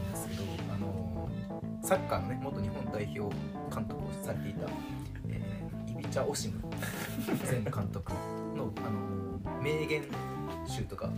[1.86, 3.36] サッカーのね元日本代表
[3.71, 4.67] 監督をされていた、
[5.30, 6.60] えーイビチャ・オシム。
[7.45, 8.12] 前監督
[8.56, 10.02] のあの名言
[10.65, 11.15] 集とかあの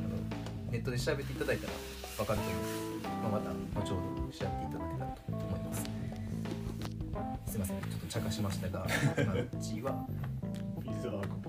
[0.69, 1.73] ネットで調べていただいたら
[2.19, 3.49] わかると思います、まあ、また
[3.79, 5.83] 後ほど調べていただけたらと思います。
[7.47, 8.85] すいませんちょっと茶化しましたが、
[9.25, 10.05] まあ、うちは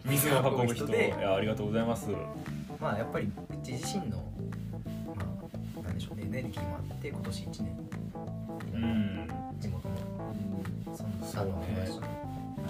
[0.04, 2.09] 水を運ぶ人人でいやありがとうございます。
[2.81, 4.22] まあやっぱりうち自身の
[5.04, 5.14] ま
[5.81, 7.88] あなんでしょうねエネルギーもあって今年1年
[8.72, 9.28] うん。
[9.59, 9.94] 地元の。
[10.94, 12.18] そのそうね。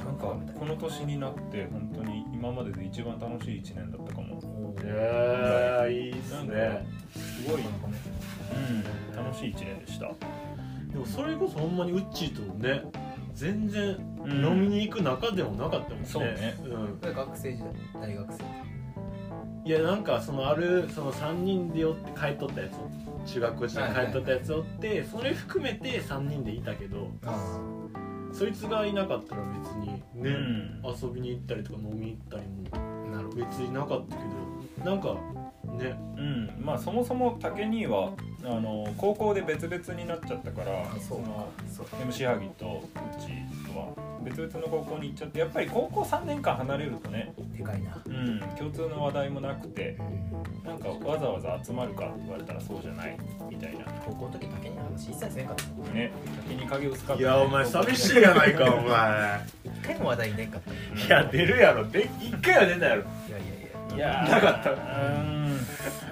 [0.05, 4.41] なんかこの年になって本当に今までで一番楽しい1年だったかも。
[4.83, 10.07] えー、いいっすなんかねすごい、うん、楽しい1年でした。
[10.93, 12.83] でもそれこそほんまにウッチーとね
[13.35, 14.45] 全然うん。
[14.45, 16.57] 飲みに行く仲でもなかったもんね、そうね。
[16.65, 18.45] うん、学生時代大学生。
[19.65, 22.77] いやなんかそのあるその3人で寄って帰っとったやつ。
[22.77, 22.89] を
[23.27, 27.61] 中学校時代に帰っとったやつおってそれ含めて3人でいたけどあ
[28.33, 30.83] そいつがいなかったら別にね、うん。
[30.85, 34.23] 遊びに行ったりとか飲みに行ったりも別になかったけ
[34.85, 35.17] どなんか
[35.79, 35.99] ね。
[36.17, 36.51] うん。
[36.61, 38.13] まあそもそも竹兄は
[38.45, 43.29] あの高校で別々になっちゃったからあそうのそう MC ハギとうち
[43.73, 48.01] とは別々の高校に行っちゃってやっぱり高校3年間離れるとね、でかいな。
[48.05, 50.69] うん、共通の話題もなくてうん。
[50.69, 53.17] なんかわざわざ集まるかって言われたらそうじゃない
[53.49, 53.85] みたいな。
[54.05, 56.13] 高校の時竹に話一切せんかったね。
[56.43, 59.41] 竹に影薄かった、いやお前寂しいやないかお前。
[59.65, 60.71] 一回も話題ねんかった。
[60.71, 61.89] いいや出るやろ。
[61.89, 63.03] で一回は出たやろ。
[63.03, 63.58] やいやいや
[63.95, 64.31] いやー。
[64.31, 64.71] なかった。
[64.71, 65.59] うん。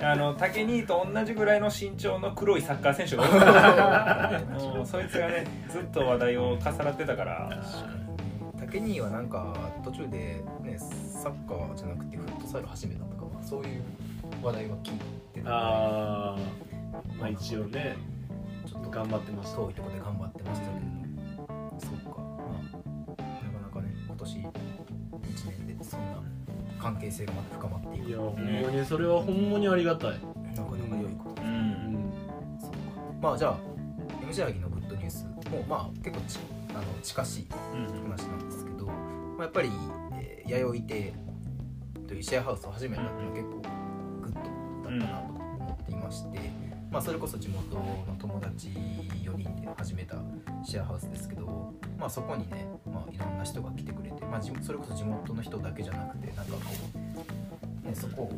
[0.03, 3.33] あの竹兄と同じぐらいの身長の黒いサッカー選手がおる。
[3.41, 7.51] か らもうそいつがねずっと話題を重なってたから。
[8.59, 13.83] 竹ケニーはなんか途中でねサッカーじゃなくてフットサル始めたとか、まあ、そういう
[14.43, 14.99] 話題は聞い
[15.33, 15.51] てた。
[15.51, 16.37] ああ
[17.19, 17.97] まあ一応ね
[18.67, 19.59] ちょっと頑張ってました。
[19.59, 20.87] 遠いところで頑張ってましたけど、
[21.79, 22.19] そうか。
[22.19, 22.25] ま
[23.19, 24.47] あなかなかね今年1
[25.67, 26.23] 年でそんな
[26.79, 28.09] 関係性がまた深まっていく。
[28.09, 30.11] いやほんまにそれはほんまにありがたい。
[30.11, 30.21] なか
[30.63, 31.43] なか良いこと。
[31.43, 31.53] ううん。
[31.53, 32.13] ん
[32.61, 32.77] そうか。
[33.21, 33.59] まあじゃあ
[34.23, 36.39] M ジャーギのグッドニュースもまあ結構ち
[36.71, 38.93] あの近しいうん話なんですけど、ま
[39.41, 39.71] あ、やっぱり、
[40.15, 41.15] えー、弥生亭
[42.09, 43.57] というシェアハウスを始めたっていうのは結構
[44.23, 46.39] グッドだったなと思っていまして、
[46.91, 50.17] まあ、それこそ地元の友達4人で始めた
[50.65, 56.61] シェアハウスですけど、まあ、そこにね、まあ、いろんな人が来てくれて、まあ、じそれこそ地元の人だけじゃなくてなんかこ
[57.85, 58.33] う、ね、そこを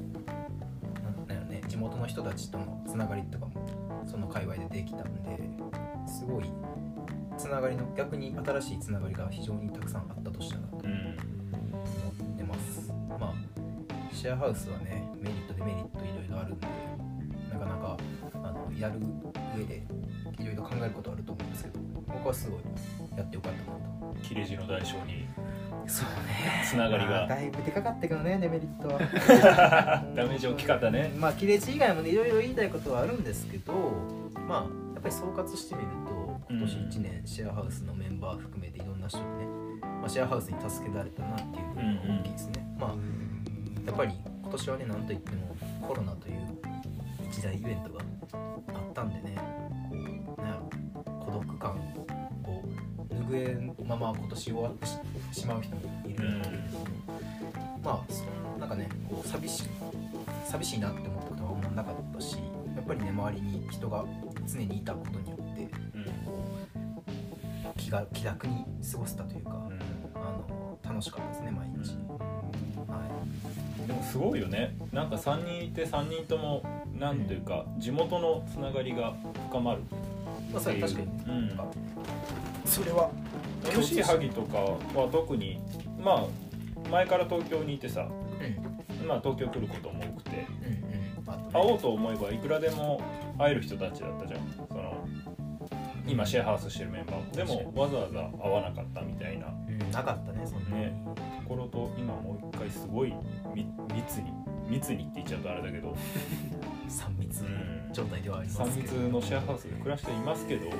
[1.03, 5.39] なんだよね地元の人たちとのつながりとかもその界隈でできたんで
[6.07, 6.45] すごい
[7.37, 10.93] つながりの逆に新しいつながりが非常にたくさんあった年だなとうん
[12.19, 12.93] 思ってます。
[13.21, 13.35] まあ
[14.13, 16.67] シェアハウスはねメリットデメリットいろいろあるんで
[18.35, 19.01] あのやる
[19.57, 19.83] 上で
[20.39, 22.61] いろいろ考えることあると思うんですけど僕はすごい
[23.17, 23.89] やってよかったなと。
[24.23, 25.27] 切れ字の代償に
[25.87, 26.65] そうね。
[26.69, 28.99] つながりまあがだいぶでかかったけどねデメリットは。
[30.15, 31.13] ダメージ大きかったね。
[31.19, 33.73] まあ切れ字以外もねいろいろ言いたいことはあるんですけど
[34.47, 39.47] まあやっぱり総括してみると今年1年シェアハウスのメンバー含めていろんな人にね、
[39.83, 42.95] まあ、シェアハウスに助けられたなっていう部分が大きいですね、まあ
[43.87, 46.68] やっぱり今年はねなんといってもコロナという
[47.39, 48.01] 一大イベントが
[48.75, 49.39] あったんでね
[49.89, 50.69] こうなんやろ
[51.25, 52.65] 孤独感を
[53.11, 54.99] 拭えんまま今年終わってし
[55.31, 56.85] しまう人もいるんだけれども、
[57.85, 58.05] ま
[58.57, 59.69] あなんかねこう寂しい
[60.47, 62.39] 寂しいなって思ったことはあんまなかったし
[62.75, 64.05] やっぱりね周りに人が
[64.45, 66.09] 常にいたことによってうん。
[67.77, 69.79] 気が気楽に過ごせたというか、うん。
[70.17, 72.28] あの楽しかったですね毎日、は
[73.89, 74.77] でもすごいよね。
[74.93, 76.63] なんか3人いて3人とも
[76.99, 79.15] なんていうか地元のつながりが
[79.49, 81.07] 深まるいまあそれは確かに。
[81.07, 82.71] ね、うん。
[82.71, 83.11] それは
[83.75, 85.59] 吉井萩とかは特に
[86.05, 86.27] ま
[86.87, 89.09] あ前から東京にいてさうん。
[89.09, 90.47] まあ東京来ることも多くて。
[91.53, 93.03] 会おうと思えばいくらでも
[93.39, 94.41] 会える人たちだったじゃん。
[94.69, 95.07] その
[96.07, 97.33] 今シェアハウスしてるメンバーも。
[97.33, 99.47] でもわざわざ会わなかったみたいな。
[99.47, 100.79] うんなかったねそんな。
[101.43, 103.15] ところと今もう一回すごい
[103.55, 104.33] み密に
[104.69, 105.97] 密にって言っちゃうとあれだけど。
[106.89, 110.69] 3密うん状態ではありま3すけど、密のシェアハウスで暮らしていますけど。
[110.69, 110.75] ま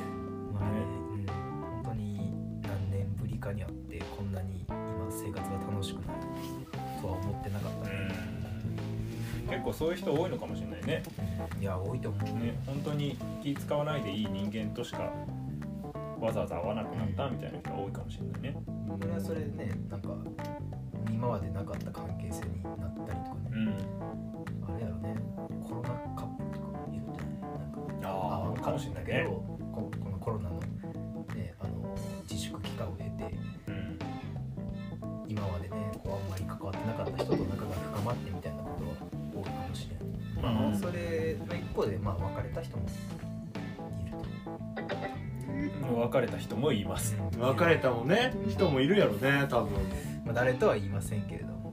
[0.61, 0.81] あね、
[1.13, 4.77] うん、本当に何年ぶりかにあってこんなに今
[5.11, 6.21] 生活が楽しくなる
[7.01, 8.09] とは思ってなかったね、
[9.49, 11.03] 結構そういう人多いのかもしれないね。
[11.61, 12.25] いや多いと思う。
[12.39, 15.11] ね本当に気使わないでいい人間としか
[16.21, 18.57] わざわざ会わなくなったみたいな人が多いかもしれないね。
[19.01, 20.09] それはそれでねなんか
[21.11, 22.77] 今までなかった関係性になっ
[23.07, 24.75] たりとかね、うん。
[24.75, 25.17] あれやろね。
[25.63, 29.13] コロナカップルとかもいるんじゃないなんかああわかもしれないね。
[29.13, 29.31] けど
[29.73, 30.61] ここのコロナの,、
[31.35, 31.97] ね、あの
[32.29, 33.11] 自粛期間を経て
[33.69, 33.99] うん。
[35.29, 38.91] 今までねこうあんまり関わってなかった人と仲が深まってみたいなことは
[39.35, 40.67] 多いかもしれない、まあ。
[40.69, 42.85] うんそれの一方でまあ別れた人も
[44.01, 44.13] いる
[44.87, 44.97] と
[46.11, 47.17] 別れた人もいます。
[47.39, 48.33] 別れたもね。
[48.49, 49.73] 人もいるやろね多分。
[50.25, 51.71] まあ、誰とは言いませんけれども。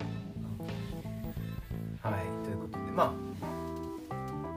[2.01, 2.91] はいということで。
[2.91, 3.13] ま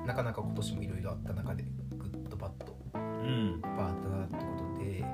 [0.04, 1.64] あなかなか今年もいろいろあった中で
[1.96, 2.76] グッドバッド。
[2.94, 3.60] うん。
[3.60, 4.42] バーったなってこ
[4.78, 5.04] とで。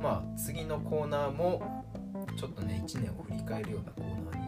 [0.00, 1.84] まあ次のコーナーも
[2.38, 4.38] ちょっとね1年を振り返るようなコーナ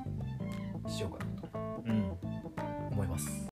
[0.84, 1.48] ーにしようかなと
[1.86, 2.12] うん。
[2.92, 3.48] 思います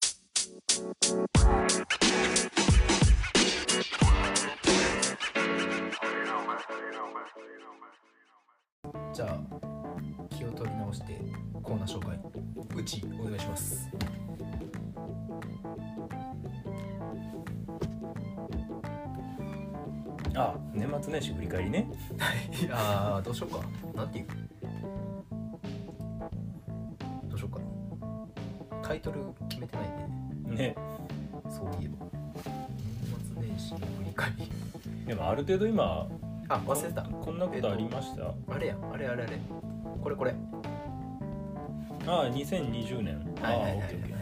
[9.12, 9.38] じゃあ
[10.28, 11.20] 気を取り直して
[11.62, 12.18] コーナー紹介。
[12.74, 13.88] うちお願いします。
[20.34, 21.88] あ年末年始振り返りね。
[22.70, 23.60] ああどうしようか。
[23.94, 24.26] なんていう？
[27.28, 27.60] どうしようか。
[27.60, 30.56] なタイトル決めてないね。
[30.56, 30.76] ね。
[31.48, 32.06] そういえば。
[32.44, 34.50] 年末年始の振り返り。
[35.06, 36.06] でもある程度今
[36.48, 37.02] あ忘れてた。
[37.02, 38.76] こんなことありました、あれや。
[38.92, 39.38] あれあれあれ。
[40.02, 40.34] これこれ。
[42.06, 43.84] ああ2020年ああはいはいはいはい。
[43.84, 44.12] オッケーオッケ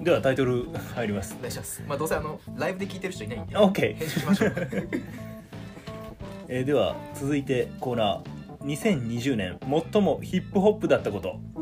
[0.00, 0.04] ー。
[0.04, 1.34] ではタイトル 入ります。
[1.38, 1.82] お願いします。
[1.86, 3.56] まあどうせあのライブで聞いてる人いないんで。
[3.56, 4.54] OK 編集しましょう。
[6.48, 8.40] えーでは続いてコーナー。
[8.62, 9.58] 2020年
[9.92, 11.40] 最もヒップホップだったこと。
[11.54, 11.60] う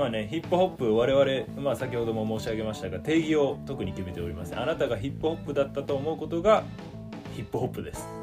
[0.00, 6.64] まあねヒップホップ我々、まあ、先ほども申し上げましたが定義を特に決めておりませんあなたがヒップホップだったと思うことが
[7.36, 8.19] ヒップホップです。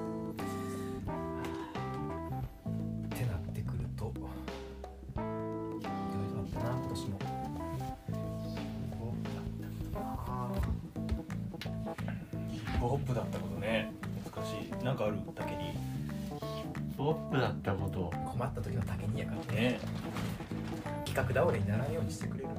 [22.08, 22.50] にしてくれる。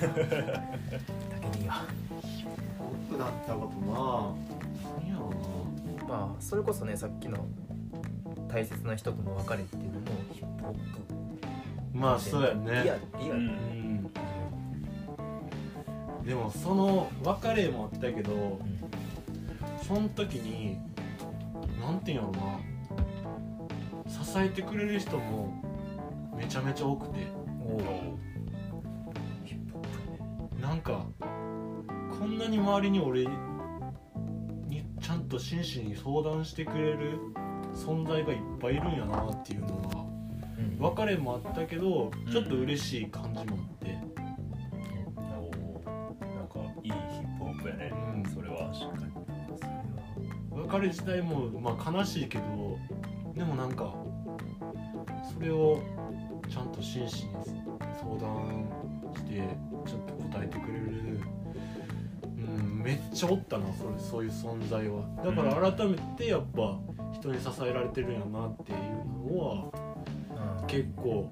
[0.00, 1.84] 竹には
[2.78, 3.92] ポップだったことな。
[5.00, 7.44] 何やろうまあそれこそねさっきの
[8.48, 10.78] 大切な人との別れっていうのもヒップホップ
[11.98, 12.82] なまあそうやね。
[12.84, 13.48] リアルリアル、うん
[16.20, 16.24] うん。
[16.24, 18.60] でもその別れもあったけど
[19.86, 20.78] その時に
[21.80, 22.60] なんていうんやろな。
[24.06, 25.52] 支えてくれる人も
[26.36, 27.26] めちゃめちゃ多くて
[30.72, 31.04] なんか
[32.18, 37.18] こんなに周りに俺にちゃんと真摯に相談してくれる
[37.74, 40.06] 存在がいっぱいいるんやなっていうのは
[40.56, 40.78] うん。
[40.78, 43.92] 別れもあったけどちょっと嬉しい感じもあって、
[45.14, 48.30] なんかいいヒップホップやね、うん。
[48.32, 49.12] それは確かに
[49.60, 50.68] それは。
[50.68, 52.78] 別れ自体もまあ悲しいけど
[53.36, 53.94] でもなんか
[55.34, 55.82] それを
[56.48, 57.32] ちゃんと真摯に
[58.00, 58.81] 相談
[59.16, 59.42] して
[59.86, 61.20] ちょっと答えてくれる、
[62.36, 65.02] うん、めっちゃおったなそれそういう存在は。
[65.24, 66.78] だから改めてやっぱ
[67.12, 68.78] 人に支えられてるんやなっていう
[69.30, 69.64] のは
[70.60, 70.66] うん。
[70.66, 71.30] 結構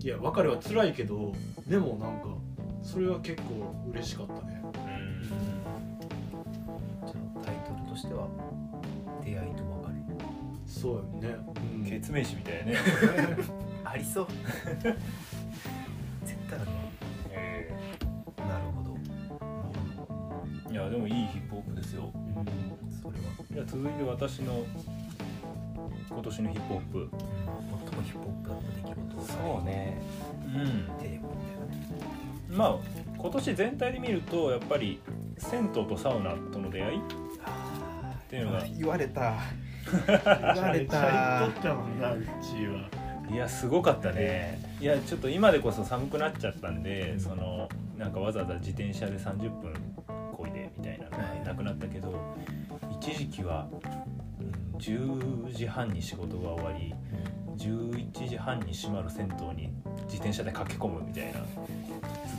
[0.00, 1.32] いや別れは辛いけど
[1.66, 2.28] でもなんか
[2.82, 4.62] それは結構嬉しかったね。
[4.64, 5.22] うん。
[7.06, 8.28] じゃあタイトルとしては
[9.24, 9.68] 「出会いと
[10.66, 11.36] 別そうやね、
[11.74, 11.84] うん。
[11.84, 12.78] 決命詞みたいなね、れ
[13.84, 14.26] 」ありそう
[21.48, 22.10] ップホップですよ。
[22.14, 24.64] うん、それは、じゃあ続いて私の
[26.08, 27.10] 今年のヒップホップ。
[27.10, 28.94] 最もヒップホップだった出来
[29.26, 29.64] 事。
[29.64, 30.02] ね。
[30.44, 30.52] うん。
[30.52, 31.66] テーマみたいな。
[31.66, 32.76] ねまあ
[33.18, 35.00] 今年全体で見るとやっぱり
[35.38, 37.00] 銭湯とサウナとの出会いっ
[38.28, 38.64] ていうのが。
[38.64, 39.34] 言われた。
[40.54, 41.46] 言われた。
[41.46, 42.88] っったもんなうちは。
[43.30, 44.58] いやすごかったね。
[44.80, 47.68] いやちょっと今でこそ寒くなっちゃったんで、その
[47.98, 49.74] なんかわざわざ自転車で30分
[53.30, 53.68] 期は
[54.40, 56.94] うん10時半に仕事が終わり
[57.56, 59.72] 11時半に閉まる銭湯に
[60.04, 61.44] 自転車で駆け込むみたいなずっ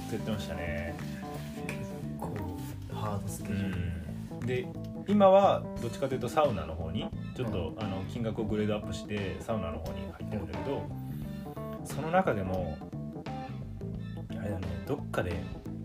[0.10, 0.96] とやってましたね。
[2.20, 2.34] こ
[2.92, 3.78] うハードスケジュール、
[4.42, 4.48] うん。
[4.48, 4.68] で
[5.08, 10.84] 今はどっちかというとサウナの方にちょっと、あの金額をグレードアップしてサウナの方に入ってるんだけど
[11.84, 12.78] その中でも
[14.32, 15.34] あれだねどっかで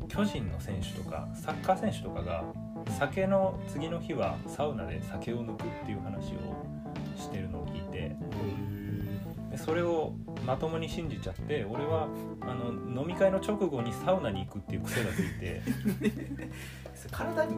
[0.09, 2.45] 巨人の選手とかサッカー選手とかが
[2.91, 8.17] 酒の次の日はサウナで酒を抜くっていう話をしてるのを聞いて
[9.55, 12.09] でそれをまともに信じちゃって俺は
[12.41, 15.63] あの飲み会の直後にサウナに行くっていう癖がついて。
[17.11, 17.57] 体に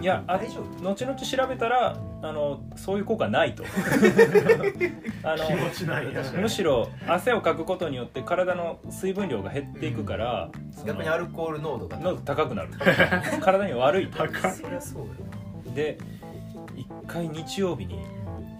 [0.00, 3.62] いやあ大丈夫後々調べたらあのそういう効果ないと。
[5.22, 6.22] あ気持ちないや。
[6.22, 12.70] のむしろ汗をかくことによって体の水分量が減っていくから、その逆にアルコール濃度がの高くなる。
[13.42, 14.18] 体に悪いと。
[14.50, 15.08] そりゃそうよ。
[15.74, 15.98] で
[16.74, 17.98] 一回日曜日に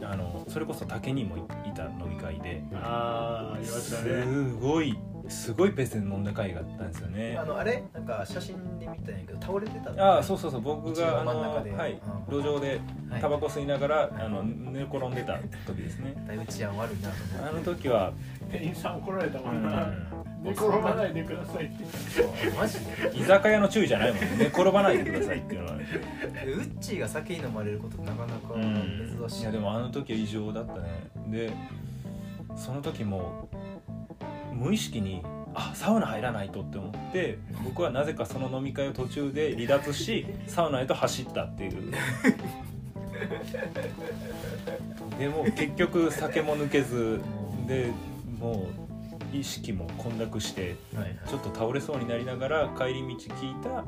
[0.03, 1.37] あのそれこそ竹にも
[1.67, 4.25] いた飲み会でああ言いましたね。
[4.25, 4.99] すごい
[5.29, 7.35] すごいペースで飲んだ回があったんですよね。
[7.35, 7.85] なあのあれ？
[7.95, 10.61] なんか写真で見たんやけど倒れてたああそうそうそう。
[10.61, 11.73] 僕があの、真ん中で。
[11.73, 11.93] はい、
[12.29, 12.43] うん。
[12.43, 13.21] 路上ではい。
[13.21, 16.15] タバコ吸いながら、あの寝転んでた時ですね。
[16.27, 17.71] だいぶ治安悪いなと思あって。
[17.71, 18.13] の時は、
[18.51, 21.85] 店員さん怒られたもうんな、ん、寝転ばないでくださいって。
[22.57, 23.19] マジで？
[23.19, 24.29] 居酒屋の注意じゃないもんね。
[24.39, 31.11] 寝転ばないでくださいっていうのは、ウッチーが酒に飲まれることなかなかうん、珍しいいやでもあの時は異常だったね。
[31.29, 31.53] で
[32.57, 33.49] その時も
[34.53, 35.23] 無意識に
[35.55, 41.93] あサウナ入らないとって思って僕はなぜかその飲み会を途中で離脱しサウナへと走ったっていう。
[45.19, 47.21] でも結局酒も抜けず
[47.67, 47.91] で
[48.39, 48.80] もう
[49.33, 50.77] 意識も混濁して
[51.29, 53.85] ちょっと倒れそうになりながら帰り道聞いた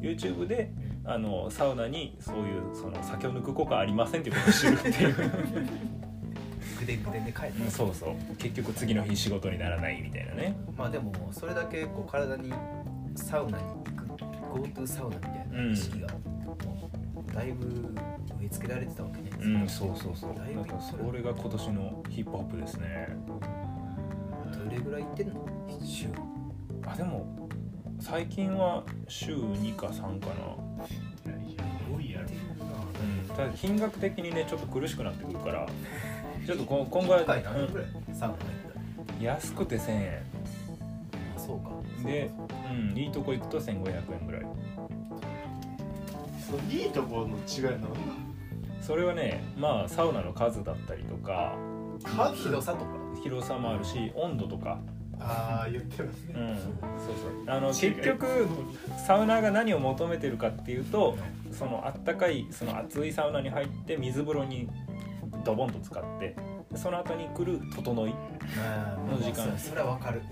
[0.00, 0.70] YouTube で
[1.04, 5.14] あのサウナにそういうその酒を抜く効果ありませんっていうことを知るっていう。
[6.78, 8.36] ぐでぐでで帰ったそうそう。
[8.36, 10.56] 結局次の日仕事にならないみたいなね。
[10.76, 12.52] まあでもそれだけこう体に
[13.14, 14.06] サウナに行く
[14.68, 16.90] GoTo サウナみたいな意識がも
[17.28, 17.66] うだいぶ
[18.40, 19.30] 植え付けられてたわけね。
[19.40, 20.34] うんそうそうそう。
[20.34, 23.16] だいぶそれが今年のヒップホップですね
[24.66, 25.46] どれぐらい行ってんの？
[25.84, 26.08] 週。
[26.84, 27.48] あでも
[28.00, 30.34] 最近は週2か3かな。
[31.96, 32.26] 多いやろ
[33.28, 33.36] うん。
[33.36, 35.66] ただ金額的にねちょっと苦しくなってくるから。
[36.44, 39.22] ちょっとこ今後は、一回何円ぐうん。
[39.22, 40.22] 安くて1000円。
[41.36, 41.70] あそうか。
[42.04, 42.30] で、
[42.70, 44.42] うん、いいとこ行くと1500円ぐらい。
[46.40, 47.88] そういいところの違いなんだ。
[48.80, 51.56] それはねまあサウナの数だったりとか
[52.04, 53.06] 数広さとか。
[53.22, 54.78] 広さもあるし温度とか、
[55.18, 57.54] ああ言ってますね、うん、そうそう。
[57.56, 58.26] あの結局
[59.04, 61.16] サウナーが何を求めてるかっていうと
[61.50, 64.68] そのあったかいその熱いサウナに入って水風呂に
[65.44, 66.36] ドボンと使って
[66.70, 68.14] でその後に来る整い。
[69.10, 69.58] の時間。
[69.58, 70.22] そそれはわかる。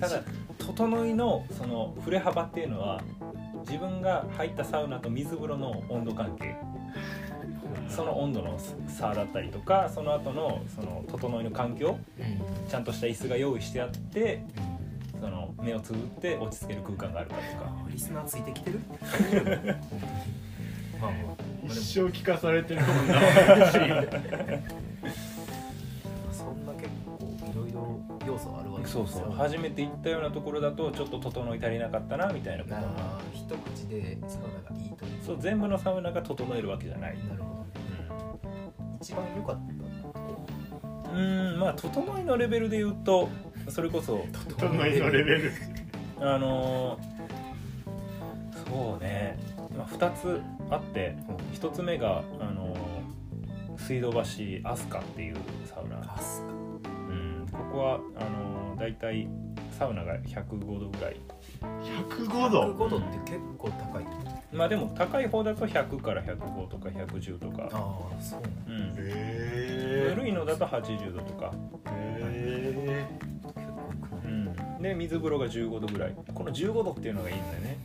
[0.00, 0.22] ただ
[0.58, 3.00] 整いのその振れ幅っていうのは
[3.66, 6.56] 自分が入ったサウナと水風呂の温度関係
[7.88, 8.58] その温度の
[8.88, 11.98] 差だったりとかその後のその整いの環境
[12.68, 14.44] ちゃんとした椅子が用意してあって
[15.20, 17.70] その目をつぶって落ち着ける空間があるかとか。
[17.90, 18.80] リスナーついてきてる？
[21.00, 21.50] まあまあ。
[21.66, 23.20] 一生聞かされてるもんな
[28.32, 29.32] 要素あるわけですそうそう。
[29.32, 32.76] 初めて行ったようなところだとちょっと整い足りなかったなみたいなこと。
[32.76, 32.90] あがー
[33.34, 37.66] 一口でサウナがいいとそう全部のサウナが整えるわけじゃない、なるほど。
[39.00, 40.46] 一番良かったとこ。
[41.12, 43.28] うん、うんまあ整いのレベルで言うと
[43.68, 44.24] それこそ。
[44.48, 45.52] 整いのレベル。
[46.20, 47.20] あのー
[48.70, 49.36] そうね、
[49.76, 51.16] まあ、2つあって
[51.54, 53.00] 1つ目が、あのー
[53.78, 55.96] 水道橋飛鳥っていうサウナ、
[57.70, 59.28] ここはあのー、大体
[59.78, 61.16] サウナが105度ぐらい。
[61.60, 64.04] 105度？105度って結構高い。
[64.52, 71.52] まあでも高い方だと100から105とか110とか、ああそうなんうん、へ緩いのだと80度とか、
[71.86, 73.06] え
[73.44, 76.14] 結構いくうな、ん、で水風呂が15度ぐらい。
[76.34, 77.78] この15度っていうのがいいんだよね。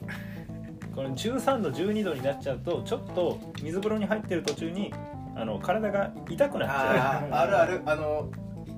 [0.96, 4.94] この13度12度になっちゃうとちょっと水風呂に入ってる途中に
[5.36, 7.82] あの体が痛くなっちゃあああるある。
[7.86, 8.32] あの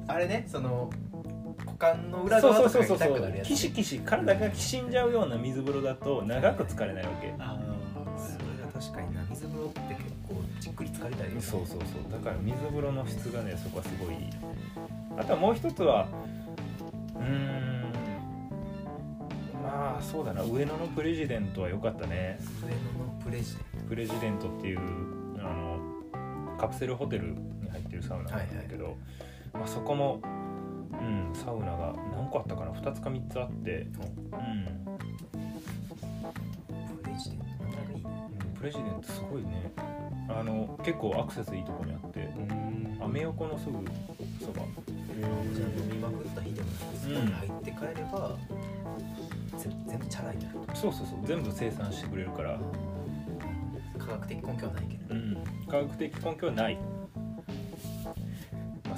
[0.07, 0.89] あれねその
[1.59, 7.33] 股間のう裏そう側とかそうそうそうが痛くなるやつキシキシ体がきしんじゃうような水風呂だと長く疲れないわけ。
[7.39, 7.59] あ
[8.17, 12.11] それが確かにな水風呂って結構じっくり疲れたりそうそうそう。
[12.11, 14.29] だから水風呂の質がねそこはすごいいい。
[15.17, 16.07] あとはもう一つは
[17.15, 17.91] うーん
[19.63, 20.43] まあそうだな。
[20.43, 22.39] 上野のプレジデントは良かったね。
[22.63, 24.79] 上野のプレジデンプレジデントっていう
[25.39, 25.79] あの
[26.57, 28.97] カプセルホテルに入ってるサウナなんだけど、
[29.57, 30.21] まあ、そこも、
[30.93, 33.93] うん、サウナが何個あったかな？2つか3つあって、うん、
[37.03, 37.63] プレジデント。
[37.63, 38.09] なかなかいいね
[38.57, 39.71] プレジデントすごいね。
[40.29, 43.03] あの結構アクセスいいとこにあってうん。
[43.03, 43.73] アメ横のすぐ
[44.43, 44.63] そば。
[45.17, 48.37] じゃあ飲みまくった日でもそこに入って帰れば、
[49.57, 51.19] ぜ全部チャラになるとそうそうそう。
[51.25, 52.59] 全部生産してくれるから、
[53.97, 55.37] 科学的根拠はないけど、うん、
[55.67, 56.75] 科学的根拠はない。
[56.75, 56.96] まあ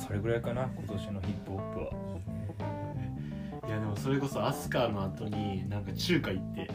[0.09, 1.85] それぐらいかな今年のヒップホップは。
[3.67, 6.71] いやでもそれこそ飛鳥の後になんか中華行って。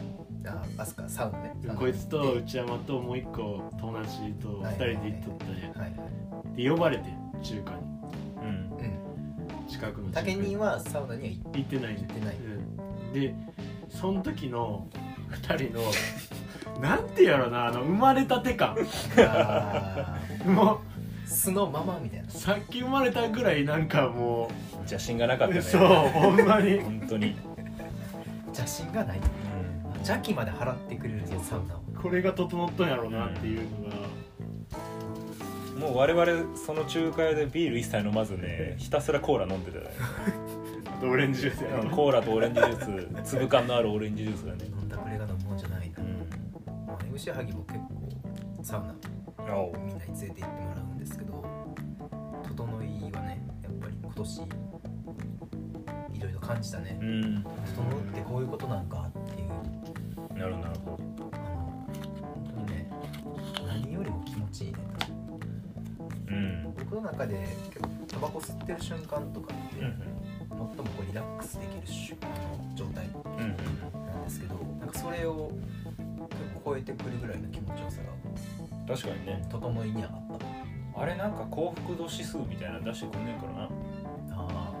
[0.47, 1.53] あアスカサウナね。
[1.77, 6.63] こいつと内山ともう一個友達と二人で行っとったねはいはい。
[6.63, 7.03] で呼ばれて
[7.43, 7.77] 中華に。
[8.37, 8.47] うん。
[8.47, 12.05] うん近くの竹人はサウナには行ってないね。
[12.07, 12.35] 行ってない。
[12.37, 12.39] う
[13.09, 13.13] ん。
[13.13, 13.35] で
[13.89, 14.87] その時の
[15.27, 15.81] 二人の
[16.79, 18.77] なんてやろなあの生まれたて感。
[19.17, 20.17] あ
[20.47, 20.94] もー
[21.25, 22.27] 素のままみたいな。
[22.27, 24.49] うさっき生まれたぐらいなんかも
[24.79, 25.59] 邪心がなかったね。
[25.59, 26.79] うそうほんまに。
[26.79, 27.35] 本当に、
[28.47, 29.19] 邪心がない。
[29.95, 31.79] 邪気まで払ってくれるぞサウナを。
[32.01, 33.95] これが整ったんやろうなっていうのが。
[35.79, 39.89] もう我々その仲介でビール一切飲まずねひたすらコーラ飲んでたよね。
[40.97, 41.89] あとオレンジジュースやろ。
[41.89, 44.65] コーラとオレンジジュース粒感のあるオレンジジュースがね。
[44.65, 46.87] 飲んだくれが飲むもんじゃないな、うん。
[46.87, 49.73] まあ、MC 萩も結構サウナお。
[49.85, 51.45] みんなに連れて行ってもらうんですけど
[52.47, 54.41] 整いはねやっぱり今年
[56.13, 56.97] いろいろ感じたね。
[57.01, 57.43] うん。
[57.43, 59.49] 整うってこういうことなんかっていう。
[60.39, 60.97] なるなるほ
[61.31, 61.87] あの
[62.21, 62.89] 本当にね
[63.67, 64.77] 何よりも気持ちいいね。
[66.27, 66.73] どうん。
[66.77, 70.01] 僕の中で結構タバコ吸ってる瞬間とかって、うん
[70.47, 74.07] 最もこうリラックスできるの状態うんうん。
[74.07, 75.51] なんですけどなんかそれを
[76.29, 77.97] 結構超えてくるぐらいの気持ちよさ
[78.87, 79.45] が確かにね。
[79.49, 80.45] 整いに上がった
[80.97, 83.63] あれなんか幸福度指数みたいなの出してくんねんからな。
[83.63, 83.67] あ
[84.31, 84.73] あ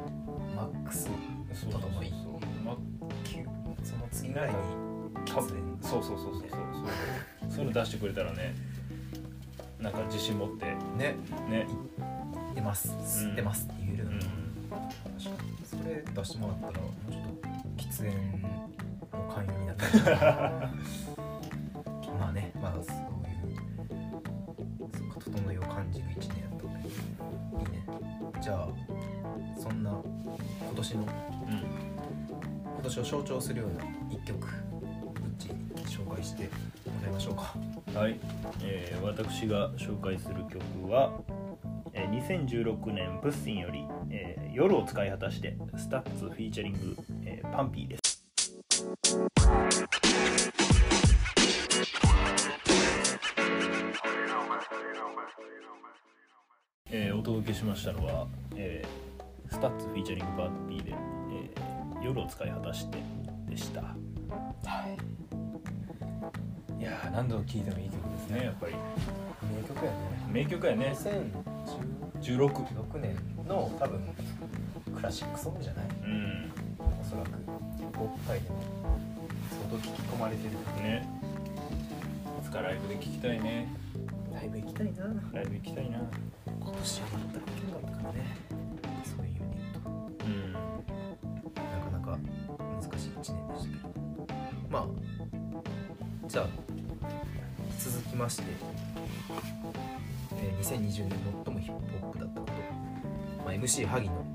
[0.55, 1.09] マックス
[1.53, 2.11] そう整い
[2.63, 2.73] ま
[3.23, 3.45] 9
[3.83, 4.55] その次ぐらいに
[5.25, 5.55] そうそ
[5.99, 7.51] うそうそうそうそう。
[7.51, 8.55] そういうの出してくれたらね
[9.79, 10.65] なんか自信持って。
[10.97, 11.15] ね。
[11.49, 11.67] ね。
[12.55, 12.89] 出ます。
[13.03, 14.21] 吸ってますって言えるような、うん。
[15.21, 15.55] 確かに。
[15.65, 17.47] それ出してもらったらもうちょっと
[17.77, 19.91] 喫煙の勧誘になったり
[22.19, 23.14] まあねまあ
[30.85, 31.09] 年のうん。
[32.75, 34.49] 今年を象徴するような一曲う
[35.39, 36.49] ちに紹介しても
[36.99, 37.55] 歌いましょうか。
[37.99, 38.19] はい、
[38.61, 41.11] えー私が紹介する曲は、
[41.93, 48.23] えー2016年 Pushin'より、えー夜を使い果たして STUTS フィーチャリング、えー PUNPEE です。
[56.91, 59.14] えーお届けしましたのは、えー
[59.55, 62.99] STUTS フィーチャリング PUNPEE で、えー夜を使い果たして
[63.49, 63.81] でした。
[63.81, 63.95] は
[64.85, 64.97] い。
[66.79, 68.73] いやー何度聴いてもいい曲ですねやっぱり。
[69.55, 69.97] 名曲やね。
[70.29, 70.93] 名曲やね。
[72.21, 73.15] 2016 16年
[73.47, 74.01] の多分
[74.95, 75.85] クラシックソングじゃない？
[76.03, 76.51] うん。
[77.01, 77.29] おそらく。
[77.93, 78.57] ポップ界でも
[79.49, 80.51] 相当聞き込まれてる。
[80.83, 81.07] ね。
[82.39, 83.67] いつかライブで聴きたいね。
[84.31, 85.05] ライブ行きたいな。
[85.33, 85.97] ライブ行きたいな。
[86.45, 88.37] 今年は全く行けなかったからね。
[89.05, 89.33] そういう
[94.75, 96.47] まあじゃあ
[97.79, 98.43] 続きまして、
[100.33, 102.53] えー2020年最もヒップホップだったこと、
[103.45, 104.25] まあ、MC 萩の、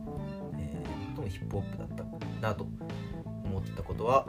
[0.59, 1.89] えー最もヒップホップだっ
[2.41, 2.67] たなと
[3.45, 4.27] 思ったことは、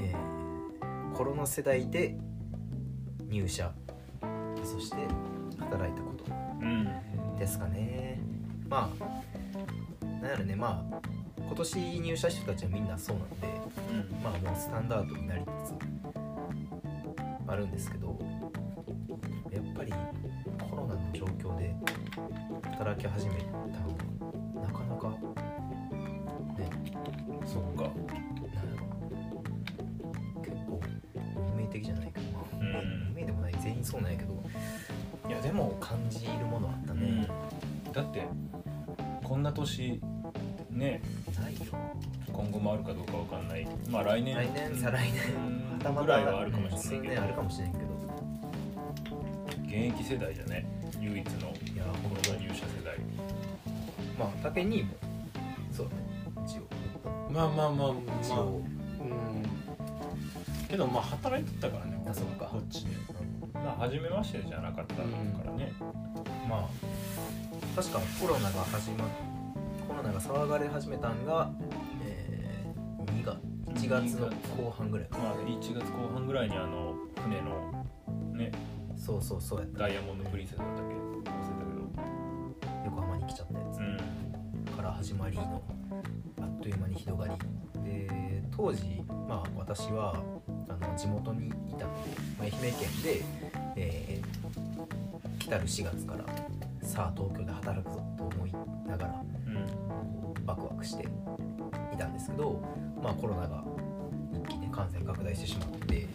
[0.00, 2.16] えーコロナ世代で
[3.28, 3.70] 入社
[4.64, 4.96] そして
[5.60, 6.24] 働いたこと
[6.62, 6.88] うん。
[7.38, 8.18] ですかね。
[8.68, 8.90] ま
[10.00, 13.48] あなんやろねまあ今年入社した人たちはみんなそうなんで
[13.90, 14.22] うん。
[14.22, 15.74] まあもうスタンダードになりつつ
[17.46, 18.18] あるんですけど
[19.50, 19.92] やっぱり
[20.70, 21.74] コロナの状況で
[22.78, 25.08] 働き始めたのはなかなか
[26.58, 26.70] ね
[27.44, 27.90] そっか。
[30.42, 30.80] 結構
[31.52, 33.08] 運命的じゃないけどまあ、うん。
[33.08, 34.42] 運命でもない全員そうなんやけど
[35.28, 37.28] いやでも感じるものあったね、
[37.92, 38.26] だって
[39.22, 40.00] こんな年
[40.80, 41.02] ね。
[42.32, 43.68] 今後もあるかどうかわかんない。
[43.90, 45.94] まあ来年来年再来年。
[45.94, 47.02] ぐらいはあるかもしれない数けど。
[47.04, 47.84] 年あるかもしれんけど。
[49.66, 50.66] 現役世代じゃね
[50.98, 51.40] 唯一の。
[51.40, 52.98] いやコロナ入社世代。
[54.18, 54.94] まあ竹にも
[55.70, 56.02] そうだね
[56.46, 56.62] 一応。
[57.30, 57.92] まあまあまあまあ。
[58.22, 58.62] 一応、
[59.00, 60.66] うん。
[60.66, 62.46] けどまあ働いてたからねあそうか。
[62.46, 62.92] こっちで。
[63.52, 65.02] まあ初めましてじゃなかったか
[65.44, 65.72] らね。
[66.48, 66.68] まあ
[67.76, 69.04] 確かコロナが始ま
[70.00, 71.50] コロナが騒がれ始めたんが、
[72.02, 75.06] えー、2月1月の後半ぐらい。
[75.08, 77.84] かなまあ1月後半ぐらいにあの船の
[78.32, 78.50] ね。
[78.96, 79.80] そうそうそうやった。
[79.80, 80.94] ダイヤモンドプリンセスだったっけ？
[80.94, 84.76] 忘れた横浜に来ちゃったやつ、けどうん。
[84.76, 85.62] から始まりの
[86.40, 87.84] あっという間に広がり。
[87.84, 90.14] で当時まあ私は
[90.70, 93.22] あの地元にいたので、まあ、愛媛県で、
[93.76, 94.40] えー
[95.38, 96.24] 来たる4月から
[96.86, 98.52] さあ東京で働くぞと思い
[98.86, 99.22] ながら
[100.84, 101.04] して
[101.92, 102.60] いたんですけど、
[103.02, 103.64] まあ、コロナが
[104.32, 106.06] 一気に感染拡大してしまって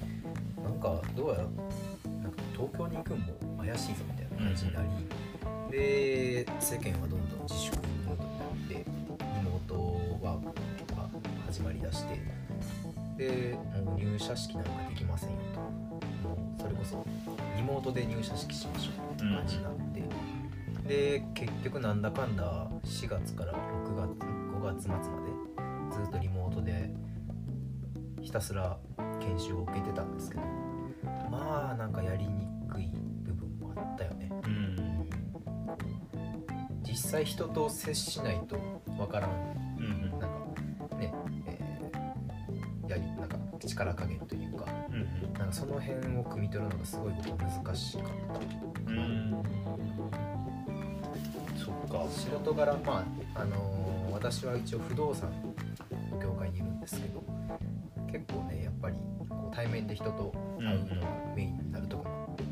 [0.63, 4.87] なんかどうやらなんか東京に行くんも怪しいぞみたいな感じになり、
[5.71, 10.39] で世間はどんどん自粛ムードになってリモートワー
[10.85, 11.09] クが
[11.47, 12.19] 始まりだして
[13.17, 15.59] でもう入社式なんかできませんよと
[16.29, 17.05] もうそれこそ
[17.55, 19.95] リモートで入社式しましょうって感じになって。
[20.87, 24.34] で結局なんだかんだ4月から6月5
[24.73, 25.05] 月末まで
[25.91, 26.91] ずっとリモートで
[28.21, 28.77] ひたすら
[29.19, 30.41] 研修を受けてたんですけど
[31.29, 32.89] まあなんかやりにくい
[33.23, 34.29] 部分もあったよね。
[34.43, 34.75] うん。
[36.83, 38.57] 実際人と接しないと
[38.97, 39.31] わからん。
[39.79, 40.27] うんなんか
[40.97, 41.13] ね、
[41.47, 48.07] えーやりなんか力加減というかうんなんかその辺を汲み取るのがすごい僕は難しかっ
[48.85, 48.91] た。
[48.91, 48.97] うん。
[48.97, 49.43] うん
[51.57, 53.03] そっか仕事柄ま
[53.35, 53.94] ああのー
[54.25, 55.29] 私は一応不動産
[56.11, 57.23] の業界にいるんですけど
[58.11, 58.95] 結構ねやっぱり
[59.29, 62.43] こう対面で人と会うのがメインになるところなんで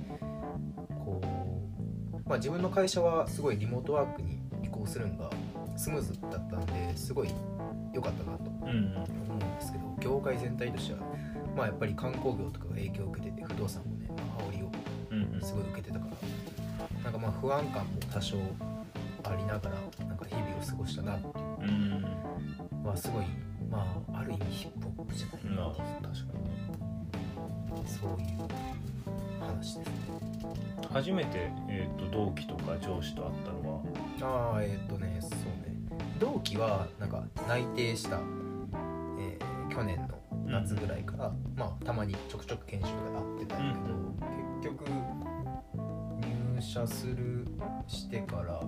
[1.03, 5.31] こう、まあ、自分の会社はすごいリモートワークに移行するのが
[5.75, 7.29] スムーズだったんですごい
[7.91, 10.99] 良かったなとうん思うんですけど業界全体としては
[11.57, 14.61] まあやっぱり観光業とかが影響を受けてて不動産もねまあ煽り
[15.41, 18.37] をすごい受けてたからなんかまあ不安感も多少
[19.23, 21.42] ありながらなんか日々を過ごしたなっていう
[22.83, 23.25] はすごい
[23.69, 25.55] まあある意味ヒップホップじゃない。
[25.55, 28.37] まあなっていう確かにそういう
[29.39, 29.93] 話ですね。
[30.91, 33.83] 初めて、えー、と同期とか上司と会ったの
[34.21, 34.53] は？
[34.53, 35.75] ああえっ、とねそうね。
[36.19, 38.17] 同期はなんか内定した、
[39.19, 39.43] えー
[39.73, 43.95] 去年の夏ぐらいから、まあたまにちょくちょく研修とかで会ってたんやけど、
[44.61, 44.91] 結局
[46.21, 47.47] 入社する
[47.87, 48.61] してから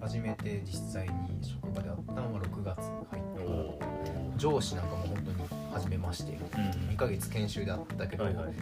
[0.00, 2.76] 初めて実際に職場で会ったのは6月
[3.10, 3.50] 入ってから。
[3.50, 3.78] お
[4.36, 6.32] 上司なんかも本当に初めまして。
[6.32, 6.38] うん
[6.90, 8.52] 2ヶ月研修であったけど、はいはい。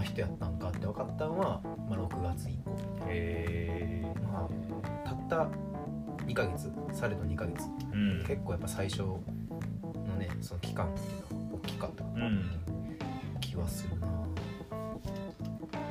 [0.00, 2.76] な人やったんかって分かったのは、まあ、6月以降
[3.08, 5.48] へえまあたった
[6.24, 7.64] 2ヶ月されど2ヶ月。
[7.92, 8.24] うん。
[8.26, 9.20] 結構やっぱ最初の
[10.18, 12.26] ねその期間っていうのは大きかったかな。
[12.26, 12.50] うん。
[13.40, 14.06] 気はするな。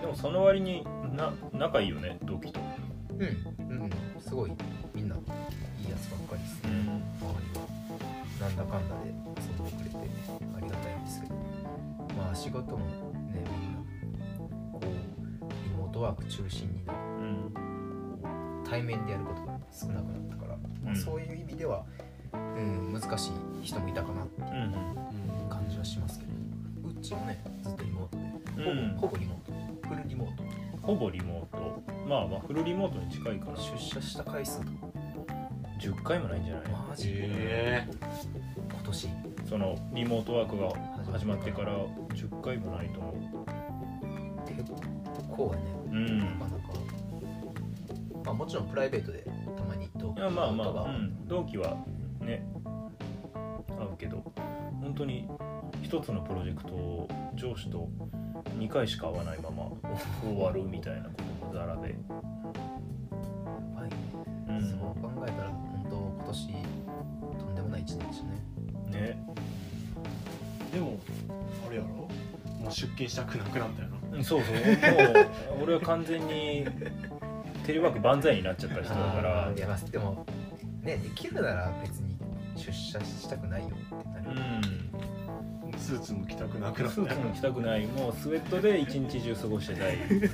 [0.02, 2.60] でもその割にな仲いいよね同期と。
[3.12, 3.90] うんうん
[4.30, 4.52] すごい
[4.94, 5.20] みんない
[5.88, 6.74] いやつばっかりですね、ん。
[6.84, 7.66] 周りは。
[8.40, 9.98] なんだかんだで遊んでくれて
[10.56, 11.34] ありがたいんですけど。
[12.16, 12.86] まあ仕事も
[13.34, 13.80] ねみんな
[14.72, 14.86] こう
[15.64, 18.64] リモートワーク中心になうん。
[18.64, 20.50] 対面でやることが少なくなったから、
[20.84, 20.96] まあうん。
[20.96, 21.84] そういう意味では、
[22.32, 26.32] うん、難しい人もいたかなってうんいう感じはしますけど。
[26.88, 28.64] うっちもねずっとリモートで。
[28.64, 28.96] ほぼ,、うん。
[28.96, 29.88] ほぼリモート。
[29.90, 30.44] フルリモート
[30.90, 31.84] ほぼリモート。
[32.08, 34.72] まあまあフルリモートに近いから出社した回数とか。
[35.80, 36.64] 10回もないんじゃない？
[36.72, 37.14] マジ？
[37.14, 37.88] でえ。
[38.72, 39.10] 今年。
[39.48, 40.74] そのリモートワークが
[41.14, 41.74] 始まってから
[42.16, 43.14] 10回もないと思
[44.48, 44.72] 結
[45.30, 45.62] 構ね。
[45.92, 46.18] ううん。
[46.18, 46.58] なかなか、
[48.26, 51.78] まあ、もちろんプライベートでたまに同期まあまあ、うん、同期は
[52.22, 52.44] ね
[53.78, 54.24] 会うけど
[54.82, 55.28] 本当に
[55.84, 57.88] 一つのプロジェクトを上司と
[58.58, 59.70] 2回しか会わないまま
[60.24, 61.96] 終わるみたいなこともざらで、や
[63.76, 63.96] ばいね
[64.50, 66.48] うん、そう考えたら本当今年
[67.40, 69.02] とんでもない1年でしたね。
[69.02, 69.26] ね。
[70.74, 71.00] でも
[71.68, 71.88] あれやろ？
[71.88, 72.08] も
[72.68, 74.56] う出勤したくなくなったよなうんそうそう。
[74.56, 74.62] も
[75.62, 76.66] う俺は完全に
[77.66, 79.54] テレワーク万歳になっちゃった人だから。
[79.56, 80.26] いやまあでも
[80.84, 82.18] ねできるなら別に
[82.56, 84.89] 出社したくないよってなる、うん
[85.80, 87.02] スーツも着たくなくなった。
[87.02, 87.86] よスーツも着たくない。
[87.88, 90.22] もうスウェットで一日中過ごしてたい、 うん。
[90.22, 90.28] 正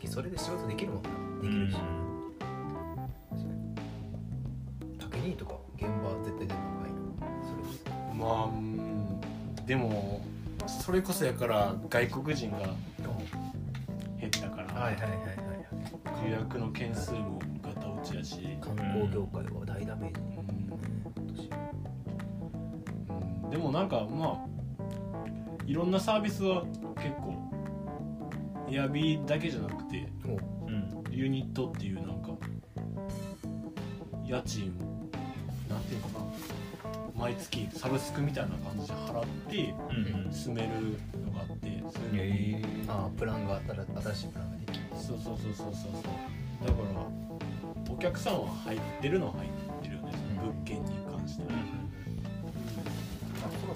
[0.00, 1.08] 直それで仕事できるもんな。
[1.42, 1.76] できるし、
[4.98, 6.94] 竹兄とか現場絶対出た方がいい
[8.14, 9.20] まあうん
[9.66, 10.20] でも
[10.66, 12.58] それこそやから外国人が
[14.18, 15.22] 減ったから、はいはいはいはい
[16.24, 20.41] 予約の件数もガタ落ちやし、観光業界は大ダメージ、うん
[23.52, 24.46] でもなんかまあ
[25.66, 26.62] いろんなサービスは
[26.96, 27.36] 結構
[28.70, 30.36] エアビーだけじゃなくても
[30.66, 31.04] ううん。
[31.10, 32.30] ユニットっていうなんか
[34.24, 34.72] 家賃
[35.68, 36.24] なんていうのかな
[37.14, 40.32] 毎月サブスクみたいな感じで払ってうんうん。
[40.32, 42.68] 住めるのがあってそういうの。
[42.68, 42.84] え。
[42.88, 44.84] あープランが新新しいプランができる。
[44.94, 46.66] そうそうそうそうそうそう。
[46.66, 49.50] だからお客さんは入ってるのは入っ
[49.82, 51.01] てるよねその物件に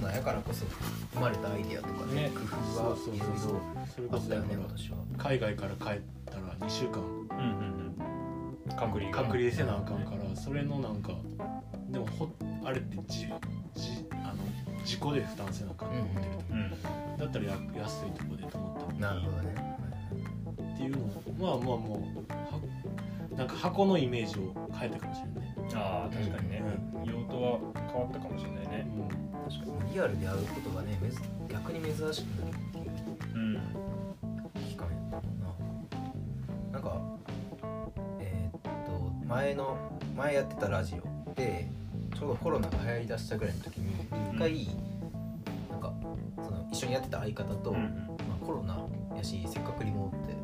[0.06, 0.64] ナやからこそ
[1.14, 2.30] 生まれたアイディアとかねね。
[2.34, 4.96] 工夫はそうそういろいろあったよこそだからね今年は。
[5.18, 7.00] 海外から帰ったら2週間。
[7.00, 7.92] うんうん
[8.68, 8.76] うん。
[8.76, 9.22] 隔離が。
[9.24, 11.12] 隔離せなあかんからそれのなんか
[11.90, 12.28] でもほ
[12.64, 14.42] あれってじじあの
[14.82, 16.44] 自己で負担せなあかんと思ってると。
[16.52, 16.70] うん
[17.16, 19.24] だったらや安いとこで泊まった方ながいい。
[19.24, 19.76] るほどね。
[20.74, 22.60] っていうのをまあまあもうは
[23.36, 26.62] なんか箱のイメージを変えたかもしれないね、ああ確かにね、
[27.04, 27.58] 用途は
[27.92, 28.86] 変わったかもしれないね。
[29.48, 32.82] 確かにリアルで会うことがねめず逆に珍しくなるってい。
[32.82, 32.86] う
[33.34, 33.54] うん。
[34.68, 35.46] 期間やったもんな。
[36.72, 37.00] なんか
[38.20, 38.68] えーっと
[39.26, 39.76] 前の
[40.16, 41.68] 前やってたラジオで
[42.18, 43.92] ちょうどコロナが流行りだしたぐらいの時に
[44.32, 44.66] 一回、
[45.70, 45.92] なんか
[46.42, 48.78] その一緒にやってた相方と、うんまあ、コロナ
[49.16, 50.34] やしせっかくリモートで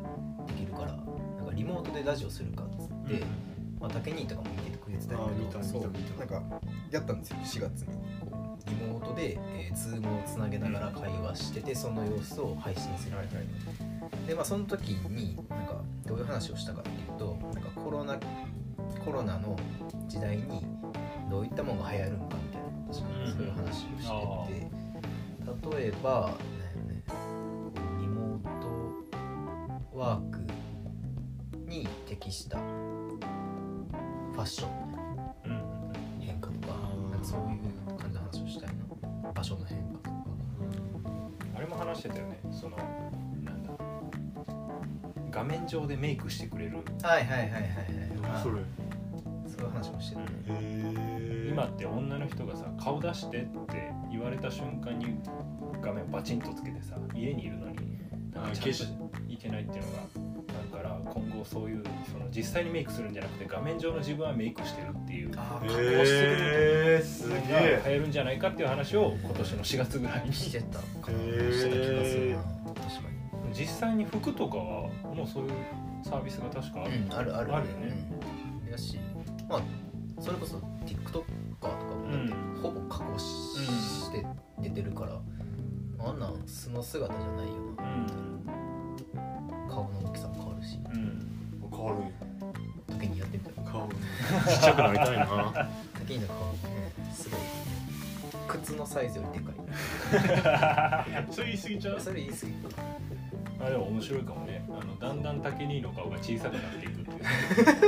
[0.53, 0.93] できるからな
[1.43, 3.23] んかリモートでラジオするかっつって、
[3.83, 5.81] まあ、竹兄とかも見ててくれてたんやあー見たけどそう
[6.17, 6.41] なんか
[6.89, 7.87] やったんですよ4月に。
[8.21, 13.45] こうリモートで、えー、ズームをつなげながら会話しててその様子を配信するみたい
[13.99, 18.17] な、でまあその時になんかどういう話をしたかっていうとなんかコロナ
[19.03, 19.57] コロナの
[20.07, 20.65] 時代に
[21.29, 24.61] どういったものが流行るのかみたいな確かにそういう話をして
[25.73, 27.03] て、例えばね
[27.99, 28.43] リモー
[29.91, 30.39] トワーク
[31.67, 34.69] に適したファッション
[35.45, 36.75] うんうん変化とか
[37.23, 39.31] そういう感じの話をしたいな。
[39.33, 40.15] 場所の変化とか。
[41.55, 42.39] あれも話してたよね。
[42.51, 42.77] その
[43.43, 43.71] なんだ
[45.31, 48.61] 画面上でメイクしてくれる、はいはいはいはいはいそれ
[49.47, 50.27] そういう話もしてたね。
[50.47, 55.19] へ今って女の人がさ顔出してって言われた瞬間に
[55.81, 57.77] 画面バチンとつけてさ家にいるのに
[58.33, 58.87] なんかちゃんと消し
[59.29, 60.22] いけないっていうのが
[61.13, 65.87] 今後そういうその実際にメイクするんじゃなくて画面上の自分はメイクしてるっていうあ工してる
[66.99, 72.37] えすのがげえ流行るんじゃないかっていう話を今年の4月ぐらいにしてたかなへーしてた気がするな。
[72.81, 73.13] 確か
[73.53, 75.51] 実際に服とかはもうそういう
[76.03, 77.55] サービスが確かある、にうんあるある。
[77.55, 78.07] あるよね
[78.65, 78.97] うんやし
[79.47, 79.61] まあ
[80.19, 81.21] それこそ TikTok と
[81.61, 82.61] かもだってうん。
[82.61, 84.25] ほぼ加工し,、して
[84.59, 85.11] 出てるから、
[85.97, 88.22] まあ、あんなん素の姿じゃないようん
[91.83, 92.07] 変わるん。
[92.07, 92.11] や
[92.87, 93.95] 時にやってみたら変わる
[94.49, 95.27] ちっちゃくなりたいな。
[95.99, 96.57] 時にの顔もね
[97.13, 97.39] すごい
[98.47, 99.55] 靴のサイズよりでかい。
[101.33, 101.99] それ言い過ぎちゃう？
[101.99, 102.53] それ言い過ぎ。
[103.65, 104.65] あでも面白いかもね。
[104.69, 107.05] あのだんだん竹兄の顔が小さくなっていくっ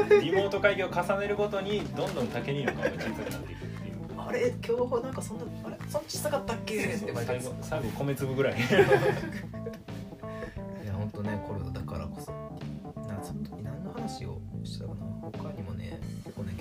[0.08, 0.22] ていう。
[0.22, 3.96] リモート会議を重ねるごとにどんどん竹兄の顔が小さくなっていくっていう。
[4.18, 4.54] あれ？
[4.66, 5.78] 今日なんかそんなあれ？
[5.90, 6.84] そんな小さかったっけ？
[6.84, 8.56] って毎回最後最後米粒ぐらい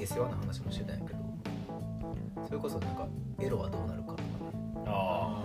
[0.06, 1.18] 下世話な話もしてたんやけど。
[2.46, 3.06] それこそなんか
[3.40, 4.26] エロはどうなるかとかね。
[4.86, 5.42] あ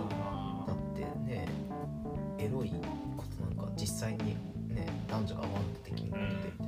[0.66, 1.48] だってね
[2.38, 2.70] エロい
[3.16, 4.36] ことなんか実際に
[4.68, 6.66] ね男女が合わんとできんことでみたいな、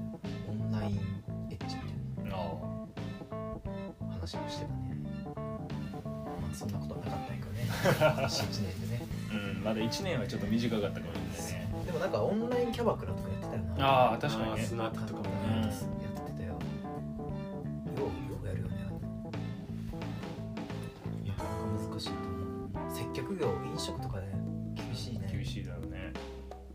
[0.49, 0.97] オンライン
[1.51, 2.37] エッチみたいな。
[4.11, 4.97] 話もしてたね。
[5.35, 8.29] まあそんなことはなかったんやけどね。
[8.29, 14.63] 新1年でねーうんまだ1年はちょっと短かったかもしれないねでもなんかオンラインキャバクラとかやってたよなああ確かにね。
[14.63, 15.25] スナックとかも
[15.65, 16.02] うん
[21.73, 22.95] 難しいと思う。
[22.95, 24.29] 接客業飲食とかね
[24.75, 25.29] 厳しいね。
[25.33, 26.13] 厳しいだろうね。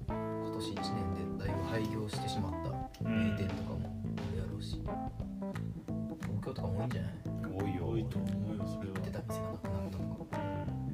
[0.07, 0.15] 今
[0.53, 3.31] 年1年でだいぶ廃業してしまったうん。
[3.31, 3.79] 名店とかも
[4.17, 4.81] あるやろうし。
[4.81, 7.11] 東京とかも多いんじゃない？
[7.53, 7.87] 多いよ。
[7.89, 8.95] 多いと思うよそれは。
[8.95, 10.37] 行ってた店がなくなったとか。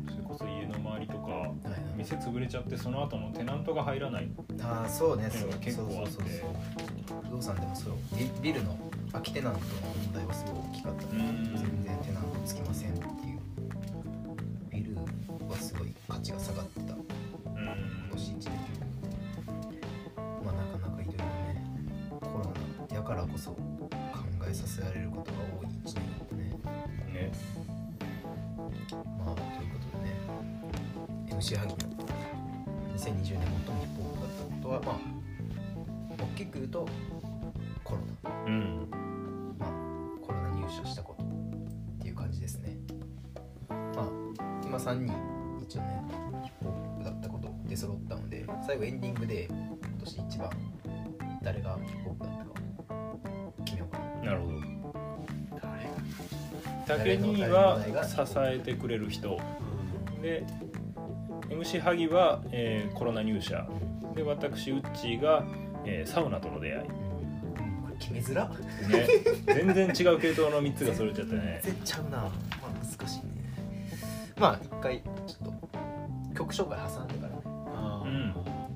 [0.07, 0.11] うん。
[0.11, 1.49] それこそ家の周りとかはいはい。
[1.97, 4.29] 店潰れちゃってその後のテナントが入らない。
[4.61, 5.29] ああそうね。
[5.31, 6.11] そう結構あって。
[6.11, 6.29] そうそう
[7.07, 7.21] そう。
[7.29, 7.93] 不動産でもそう。
[8.17, 8.75] ビビルの
[9.11, 9.65] 空きテナントの
[10.03, 11.09] 問題はすごい大きかったね。
[11.13, 11.55] うん。
[11.55, 12.92] 全然テナントつきません
[16.23, 16.93] 値が下がってた。
[16.93, 17.01] うん。
[17.03, 18.51] 今年1年
[20.43, 21.61] まあなかなかいろいろね
[22.21, 22.45] コロ
[22.89, 23.57] ナやからこそ考
[24.49, 26.41] えさせられることが多い1年だったね。
[27.13, 27.31] ね。
[29.19, 30.15] まあということでね
[31.29, 31.77] MC 萩の
[32.95, 33.39] 2020年最も
[33.81, 34.95] ヒップホップだったことはまあ
[36.23, 36.87] 大きく言うと
[48.73, 50.49] 最後エンディングで今年一番
[51.43, 54.31] 誰がヒップホップだったかを決めようかな。
[54.31, 54.53] なるほど。
[55.61, 55.89] 誰が
[56.87, 59.39] 竹には支えてくれる人。
[60.23, 60.43] で
[61.49, 63.67] MC 萩は、えーコロナ入社。
[64.15, 65.45] で私ウッチーが、
[65.85, 66.87] えーサウナとの出会い。
[66.87, 66.93] こ
[67.91, 69.07] れ決めづらね。
[69.45, 71.61] 全然違う系統の3つが揃っちゃったね。
[71.63, 72.17] 全然ちゃうな。
[72.17, 72.31] まあ
[72.83, 73.23] 難しいね。
[74.35, 75.69] まあ一回ちょっと
[76.35, 77.32] 曲紹介挟んでから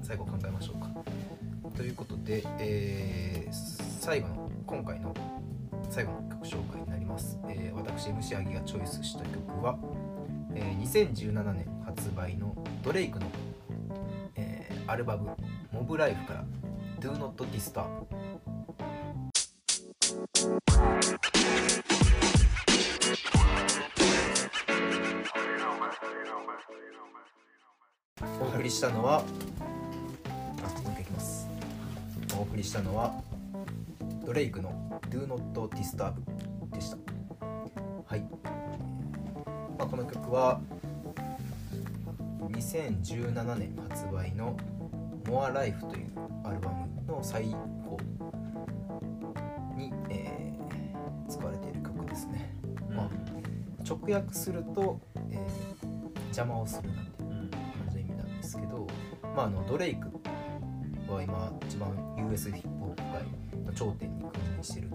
[0.08, 0.88] 最後考えましょうか。
[1.76, 3.54] ということで、えー
[4.00, 5.14] 最後の今回の
[5.90, 9.78] 最後の曲紹介になります、えー私 MC アギがチョイスした曲は、
[10.56, 13.26] えー2017年発売のドレイクの、
[14.38, 15.36] えーアルバム
[15.74, 16.46] 「モブライフ」から
[17.02, 18.06] 「Do Not Disturb」
[28.22, 29.22] お送りしたのはあ
[30.82, 31.48] もう一回いきます。
[32.38, 33.14] お送りしたのは
[34.26, 34.72] ドレイクの
[35.10, 36.16] 「Do Not Disturb」
[36.74, 36.98] でした。
[38.06, 38.22] はい、
[39.78, 40.60] まあ、この曲は
[42.50, 44.58] 2017年発売の
[45.26, 46.08] 「More Life」という
[46.44, 47.56] アルバムの最
[47.86, 47.98] 高
[49.76, 50.48] に、えー
[51.30, 52.56] 使われている曲ですね、
[52.90, 53.10] まあ、
[53.84, 55.00] 直訳すると、
[55.30, 55.78] えー
[56.28, 57.24] 邪魔をするなんて
[58.48, 58.88] ですけど、
[59.36, 60.08] まあ、あのドレイク
[61.12, 64.90] は今一番 US ヒップホップ界の頂点に君臨してる、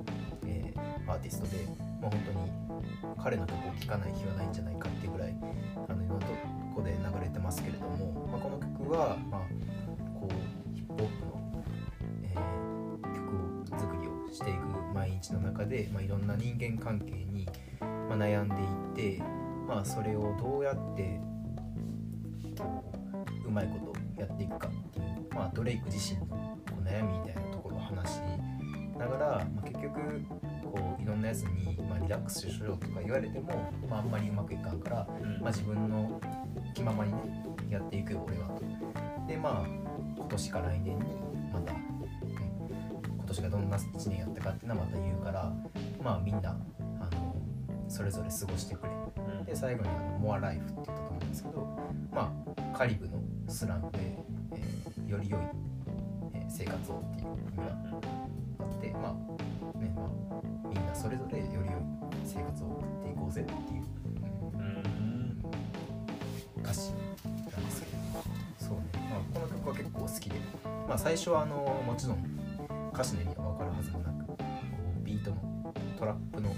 [0.46, 1.66] えーアーティストで、
[2.00, 5.36] まあ、本当に彼の曲を聴かない日はないんじゃないかっていうぐらい
[5.88, 6.32] あのいろんなと
[6.74, 9.40] こで流れてますけれども、まあ、この曲は、まあ、
[10.18, 11.64] こうヒップホップの、
[12.22, 13.02] えー
[13.66, 14.60] 曲を作りをしていく
[14.94, 17.46] 毎日の中で、まあ、いろんな人間関係に、
[17.80, 18.48] まあ、悩ん
[18.94, 19.22] でいって、
[19.66, 21.20] まあ、それをどうやって
[23.52, 26.36] ううまいことやっていくかっていう、まあ、ドレイク自身のこ
[26.80, 28.20] う悩みみたいなところを話し
[28.98, 30.22] ながら、まあ、結局
[30.64, 35.40] こういろんなやつに、まあ、リラックスしろよとか言われても、まあ、あんまりうまくいかんから、うん。
[35.40, 36.20] まあ、自分の
[36.74, 38.62] 気ままにねやっていくよ俺はと。
[39.26, 39.66] でまあ
[40.16, 41.04] 今年か来年に
[41.52, 41.92] また、うん
[43.14, 45.52] 今年がどんな1年やったかっていうのはまた言うから
[46.02, 46.50] まあみんな
[47.00, 47.34] あの
[47.88, 48.92] それぞれ過ごしてくれ。
[49.38, 49.44] うん。
[49.44, 51.78] で最後にあの「モアライフ」って言ったと思うんですけど
[52.12, 52.32] ま
[52.72, 53.18] あカリブの
[53.52, 53.98] スランで、
[54.56, 55.40] えー、より良い、
[56.34, 57.64] えー、生活をっていう意が
[58.60, 60.08] あってまあねまあ
[60.68, 61.64] みんなそれぞれより良い
[62.24, 63.82] 生活を送っていこうぜっていう、
[64.54, 65.42] うん、
[66.62, 67.92] 歌詞なんですけど
[68.58, 70.36] そうね、まあ、この曲は結構好きで、
[70.88, 72.24] まあ、最初はあのもちろん
[72.94, 76.50] 歌詞の意味は分かるはずもなくこうビートのトラップの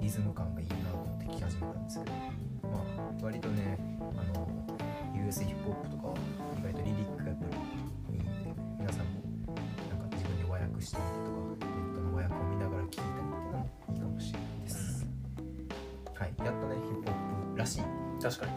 [0.00, 2.12] リズム感がいいなと思って聴き始めたんですけど、
[2.68, 4.73] まあ、割とねあの
[5.24, 6.14] US ヒップホップとかは
[6.60, 7.56] 意外とリリックがやっぱり
[8.14, 8.30] いいんで
[8.78, 9.24] 皆さんも
[9.88, 15.06] なんか自分で和訳してみるとかネットの和訳を見ながら聴いたりっていうのもいいかもしれないです、
[16.12, 16.32] はい。
[16.44, 17.82] やっとねヒップホップらしい
[18.20, 18.52] 確かに、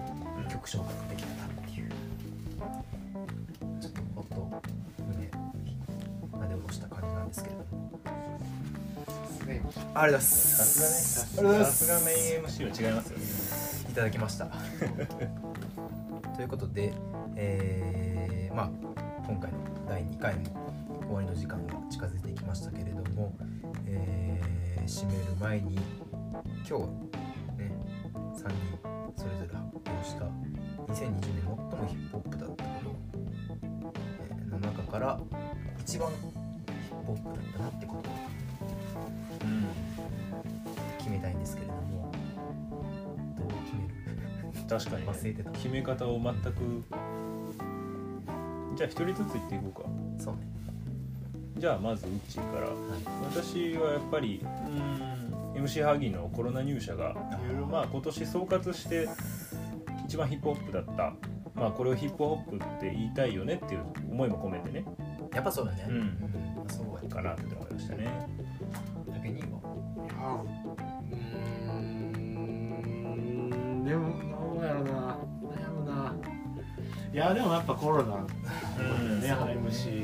[0.51, 0.95] 曲紹介。
[0.95, 1.89] ができたなっていう
[3.79, 4.35] ちょっとほっと
[5.07, 7.99] 胸なで下ろした感じなんですけれども。
[9.47, 10.57] ありがとうございます。
[10.57, 11.65] さすがね。
[11.65, 13.25] さすがメイン MC は違いますよね。
[13.91, 14.47] いただきました
[16.37, 16.93] ということで、
[17.35, 18.69] えーまあ
[19.27, 19.57] 今回の
[19.87, 20.43] 第2回も
[21.01, 23.35] 終わりの時間が近づいてきましたけれども、
[23.85, 25.75] えー締める前に
[26.67, 26.85] 今日
[27.57, 27.71] ね
[28.37, 28.47] 3人
[29.17, 30.23] それぞれ発表した
[30.93, 32.95] 2020年最もヒップホップだったこと、
[33.63, 35.19] えーの中から
[35.79, 36.21] 一番ヒッ
[37.01, 38.13] プホップだったなってことを
[39.43, 39.67] うん。
[40.99, 42.11] 決めたいんですけれども
[44.67, 45.51] 確かに、忘れてた。
[45.51, 46.83] 決め方を全く。
[48.75, 49.87] じゃあ一人ずつ言っていこうか。
[50.23, 50.41] そうね。
[51.57, 52.67] じゃあまずうっちーから。
[53.33, 54.45] 私はやっぱり
[55.55, 57.15] うん MC ハギのコロナ入社がい
[57.49, 59.09] ろいろまあ今年総括して
[60.05, 61.13] 一番ヒップホップだった。
[61.55, 64.85] まあこれをヒップホップって言いたいよねっていう思いも込めてね。
[65.33, 65.87] やっぱそうだね。
[65.89, 65.99] うん。
[66.55, 68.05] まあそうやかなって思いましたね。
[69.09, 69.47] だけには。
[71.09, 71.11] う。
[71.11, 71.77] ーん
[73.83, 74.26] でもど
[74.59, 74.91] うやろうな。
[74.91, 76.13] 悩むな。
[77.13, 78.15] いやでもやっぱコロナ。
[78.79, 79.21] うん。
[79.21, 80.03] ねハイムシ。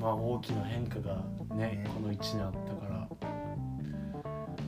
[0.00, 1.16] まあ大きな変化が
[1.54, 3.08] ねねこの1年あったから。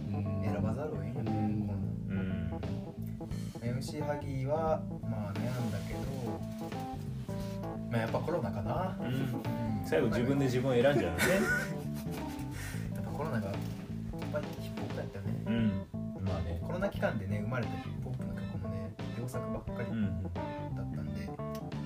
[0.09, 0.43] うん。
[0.43, 1.15] 選ばざるを得んよ。
[1.23, 1.31] ね。
[2.09, 2.49] うん。
[2.51, 2.61] こ
[3.63, 3.71] うん。
[3.71, 6.01] の MC ハギーはまあ悩んだけど、
[7.91, 8.97] まあやっぱコロナかな。
[9.01, 9.07] うん。
[9.07, 9.43] うん。
[9.87, 11.07] 最後自分で自分を選んじゃうね。
[12.95, 13.55] やっぱコロナがやっ
[14.33, 15.43] ぱりヒップホップだったよね。
[15.47, 16.25] うん。
[16.25, 16.61] まあね。
[16.67, 18.10] コロナ期間でね生まれたヒップホ
[19.31, 20.33] 作ばっかりうんだっ
[20.93, 21.31] たんで、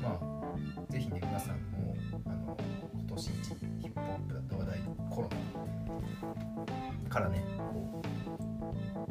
[0.03, 2.57] まあぜひね皆さんもあの
[2.95, 4.81] 今年一ヒップホップだった話題
[5.11, 5.29] コロ
[7.05, 8.03] ナからねこ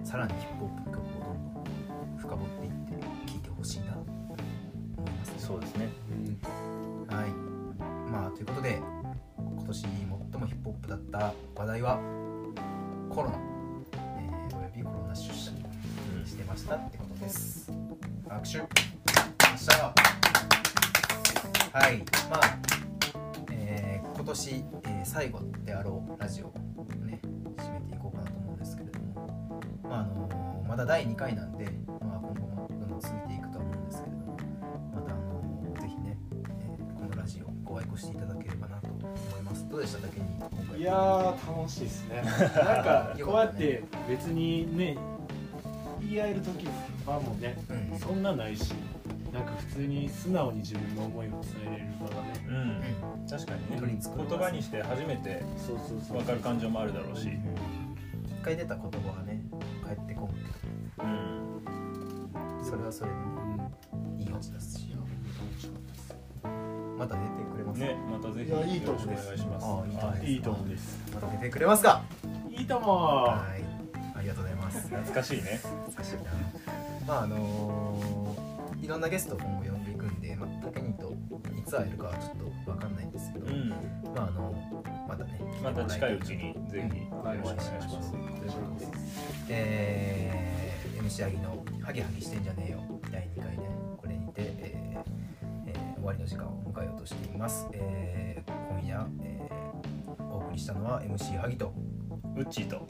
[0.02, 2.94] うさらにヒップホップの曲をどんどん深掘っていって
[3.32, 4.08] 聴いてほしいなと思
[5.08, 5.36] いますね。
[5.38, 5.90] そうですね。
[6.10, 7.30] うんはい。
[8.12, 8.82] まあということで
[9.38, 10.18] 今年最も
[10.48, 12.00] ヒップホップだった話題は
[13.12, 13.38] コロナ、
[14.18, 15.52] えーおよびコロナ出社
[16.24, 17.72] うんしてましたってことです。
[18.28, 18.60] 握手。
[18.60, 19.94] は。
[21.92, 22.04] い。
[22.30, 22.42] まあ、
[23.52, 24.50] えー今年、
[24.86, 26.54] えー最後であろうラジオを
[27.06, 27.20] ね
[27.58, 29.62] 締めていこうかなと思うんですけれども。
[29.84, 31.66] まああのまだ第2回なんで、
[32.00, 34.38] まあ、今後もどんどん続いていくとは思うんですけれども。
[34.94, 39.68] またあのぜひね、えーこのラジオご愛顧していただければなと思います。
[39.70, 40.02] どうでした？
[40.02, 42.22] だけにいやー楽しいですね。
[42.24, 44.98] なんか こうやって別にね
[46.14, 46.68] 言い合える時
[47.08, 47.58] はもうね
[47.92, 48.00] うん。
[48.00, 48.74] そんなないし
[49.34, 52.34] なんか普通に素直に自分の思いを伝えれる場がね。
[52.48, 52.52] う
[53.26, 53.28] ん。
[53.28, 53.78] 確かにね。
[53.80, 55.44] 取り繕います言葉にして初めて
[56.12, 57.30] 分かる感情もあるだろうし。
[58.28, 59.42] 一回出た言葉がね
[59.84, 60.30] 返ってこん
[61.04, 62.64] うん。
[62.64, 63.24] それはそれでね。
[63.94, 64.22] うん。
[64.22, 64.88] いい味ですし
[66.98, 67.88] また出てくれますか？
[67.88, 69.66] ねまたぜひいやいいとよろしくおいします。
[69.66, 70.32] ああいいと思はい。
[70.32, 71.02] いいと思うんです。
[71.16, 72.04] また出てくれますか？
[72.52, 73.64] いいと思うはい。
[74.16, 74.88] ありがとうございます。
[74.88, 75.60] 懐かしいね
[76.18, 78.54] 懐かしいなまああのー
[78.84, 81.16] いろんなゲストを今後呼んでいくんで、まあ、竹にと
[81.58, 83.70] いつ会えるかはちょっとわかんないんですけど、うん。
[83.70, 84.54] まああの
[85.08, 88.88] またねまた近いうちにぜひよおろしくお願いし会いしましょうということで
[89.48, 95.12] えー、MC アギの「ハギハギしてんじゃねえよ」第2回ねこれにて、えー
[95.68, 98.52] えー終わりの時間を迎えようとしています、えー
[98.82, 101.74] 今夜、えーお送りしたのは MC ハギと
[102.36, 102.88] ウッチーと。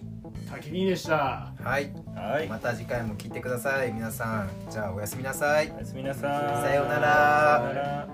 [0.49, 1.51] 滝兄でした。
[1.61, 1.91] はい。
[2.15, 2.47] はい。
[2.47, 3.91] また次回も聞いてください。
[3.91, 5.71] 皆さんじゃあおやすみなさい。
[5.75, 6.69] おやすみなさい。
[6.69, 7.57] さようなら。
[7.59, 8.07] さようなら。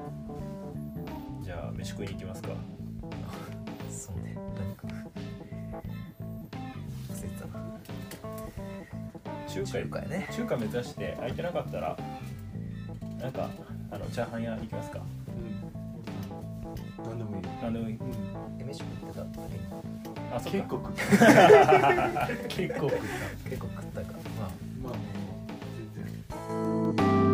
[1.44, 2.50] じゃあ飯食いに行きますか。
[3.92, 4.36] そうね。
[4.58, 4.88] 何か
[7.10, 7.54] 忘れてたな
[9.48, 10.28] 中華中華やね。
[10.32, 11.98] 中華目指して空いてなかったら
[13.20, 13.50] なんか
[13.92, 15.00] あのチャーハン屋行きますか。
[15.28, 17.06] うん。
[17.06, 17.44] 何でもいい。
[17.62, 17.96] なんでもいい。
[17.98, 18.12] うん。
[18.60, 19.99] え飯食ってた？
[20.32, 22.28] あ結構食った。
[22.48, 23.00] 結構食っ
[23.44, 23.50] た。
[23.50, 24.14] 結構食ったか。
[24.40, 24.50] まあ。
[24.84, 24.98] まあもう
[25.96, 27.29] 全然。